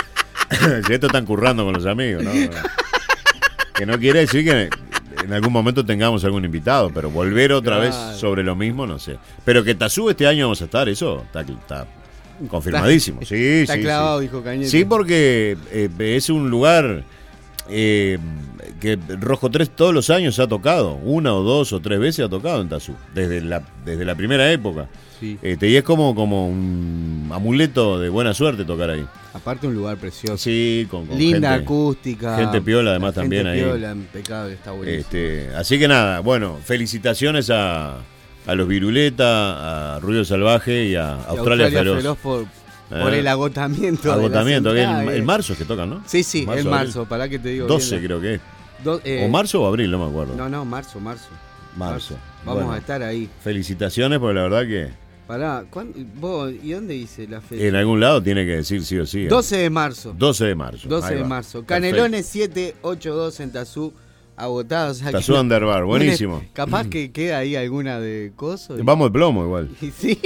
[0.86, 2.32] si esto están currando con los amigos, ¿no?
[3.74, 4.68] Que no quiere decir que
[5.24, 9.18] en algún momento tengamos algún invitado, pero volver otra vez sobre lo mismo, no sé.
[9.44, 11.86] Pero que Tazú este año vamos a estar, eso está, está
[12.47, 13.20] confirmadísimo.
[13.24, 14.27] Sí, Está sí, clavado, sí.
[14.27, 14.69] dijo Cañete.
[14.69, 17.02] Sí, porque eh, es un lugar
[17.70, 18.19] eh,
[18.81, 22.28] que Rojo 3 todos los años ha tocado, una o dos o tres veces ha
[22.28, 24.89] tocado en Tazú, desde la, desde la primera época.
[25.19, 25.36] Sí.
[25.43, 29.05] Este, y es como, como un amuleto de buena suerte tocar ahí.
[29.35, 30.39] Aparte un lugar precioso.
[30.39, 32.36] Sí, con, con Linda gente- acústica.
[32.36, 33.60] Gente piola además Gente también ahí.
[33.62, 35.01] piola, impecable, está buenísimo.
[35.01, 37.97] Este, así que nada, bueno, felicitaciones a,
[38.48, 42.18] a los Viruleta, a Ruido Salvaje y a Y Australia, Feroz.
[42.18, 44.08] por, Eh, por el agotamiento.
[44.08, 45.16] de Agotamiento, que entradas, en, eh.
[45.18, 46.02] en marzo es que tocan, ¿no?
[46.06, 46.70] Sí, sí, Marzo, en abril.
[46.86, 47.66] marzo, para que te digo.
[47.66, 48.06] 12 bien.
[48.06, 48.40] creo que es.
[48.82, 50.34] Do- eh, o marzo o abril, no me acuerdo.
[50.34, 51.28] No, no, marzo, marzo.
[51.76, 52.16] Marzo.
[52.44, 53.28] Vamos Bueno, a estar ahí.
[53.44, 54.88] Felicitaciones, porque la verdad que
[55.26, 57.62] Pará, ¿cuándo- vos, ¿y dónde dice la fecha?
[57.62, 59.24] en algún lado tiene que decir sí o sí.
[59.24, 59.28] ¿eh?
[59.28, 60.14] 12 de marzo.
[60.16, 60.88] 12 de marzo.
[60.88, 61.62] 12 ahí de marzo.
[61.62, 61.66] Perfecto.
[61.74, 63.92] Canelones 782 en Tazú,
[64.39, 65.02] agotados.
[65.02, 66.43] o sea Underbar, buenísimo.
[66.52, 68.78] Capaz que queda ahí alguna de coso.
[68.78, 69.69] y- Vamos de plomo igual.
[69.98, 70.19] sí.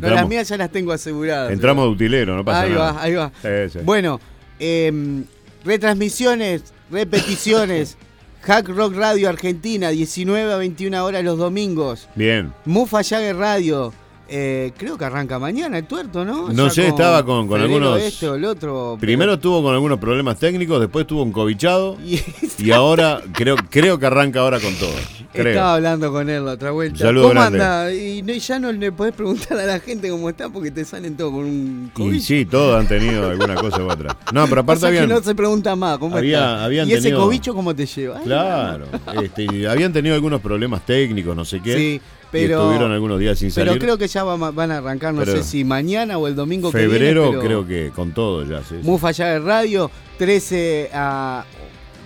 [0.00, 1.52] No, las mías ya las tengo aseguradas.
[1.52, 2.92] Entramos de utilero, no pasa ahí nada.
[2.92, 3.32] va, ahí va.
[3.42, 3.78] Sí, sí.
[3.82, 4.20] Bueno,
[4.58, 5.24] em,
[5.64, 7.96] retransmisiones, repeticiones.
[8.42, 12.08] Hack Rock Radio Argentina, 19 a 21 horas los domingos.
[12.14, 12.52] Bien.
[12.64, 13.92] Mufa Jagger Radio.
[14.28, 16.48] Eh, creo que arranca mañana el tuerto, ¿no?
[16.52, 18.96] No Ya sé, estaba con- algunos- Este o el otro.
[19.00, 21.96] Primero estuvo con algunos problemas técnicos, después tuvo un cobichado
[22.58, 24.94] y, ahora creo, creo que arranca ahora con todo.
[25.32, 25.48] Creo.
[25.48, 26.98] Estaba hablando con él la otra vuelta.
[26.98, 27.62] Saludo ¿Cómo grande.
[27.62, 27.92] anda?
[27.92, 31.16] Y no- ya no le podés preguntar a la gente cómo está porque te salen
[31.16, 32.20] todos con un Y COVID.
[32.20, 34.16] sí, todos han tenido alguna cosa u otra.
[34.32, 35.08] No, pero aparte Pasa que habían.
[35.10, 36.64] no se pregunta más, ¿cómo había- está?
[36.64, 38.18] habían ¿Y ese cobicho cómo te lleva?
[38.18, 38.86] Ay, Claro,
[39.22, 41.76] este, y habían tenido algunos problemas técnicos, no sé qué.
[41.76, 42.00] Sí,
[42.38, 43.82] y pero- estuvieron algunos días sin Pero salir.
[43.82, 46.70] creo que ya va- van a arrancar, no Pero- sé si mañana o el domingo
[46.72, 47.38] que Febrero viene.
[47.38, 48.76] pero creo que con todo ya, sí.
[48.82, 51.44] Mufa ya de radio, 13 a.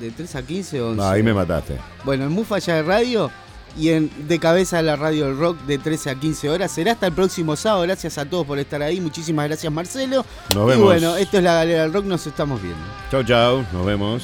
[0.00, 1.02] ¿De 3 a 15 o 11?
[1.02, 1.76] Ah, ahí me mataste.
[2.04, 3.30] Bueno, en Mufa ya de radio
[3.78, 6.72] y en De Cabeza a la Radio del Rock de 13 a 15 horas.
[6.72, 7.82] Será hasta el próximo sábado.
[7.82, 8.98] Gracias a todos por estar ahí.
[9.00, 10.24] Muchísimas gracias, Marcelo.
[10.54, 10.84] Nos Y vemos.
[10.86, 12.06] bueno, esto es la Galera del Rock.
[12.06, 12.80] Nos estamos viendo.
[13.10, 14.22] Chau, chau, nos vemos.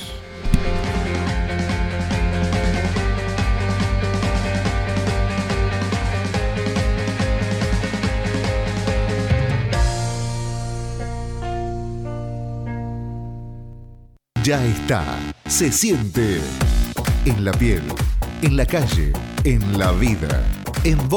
[14.47, 15.03] Ya está,
[15.49, 16.41] se siente
[17.25, 17.83] en la piel,
[18.43, 19.13] en la calle,
[19.43, 20.41] en la vida,
[20.85, 21.15] en voz.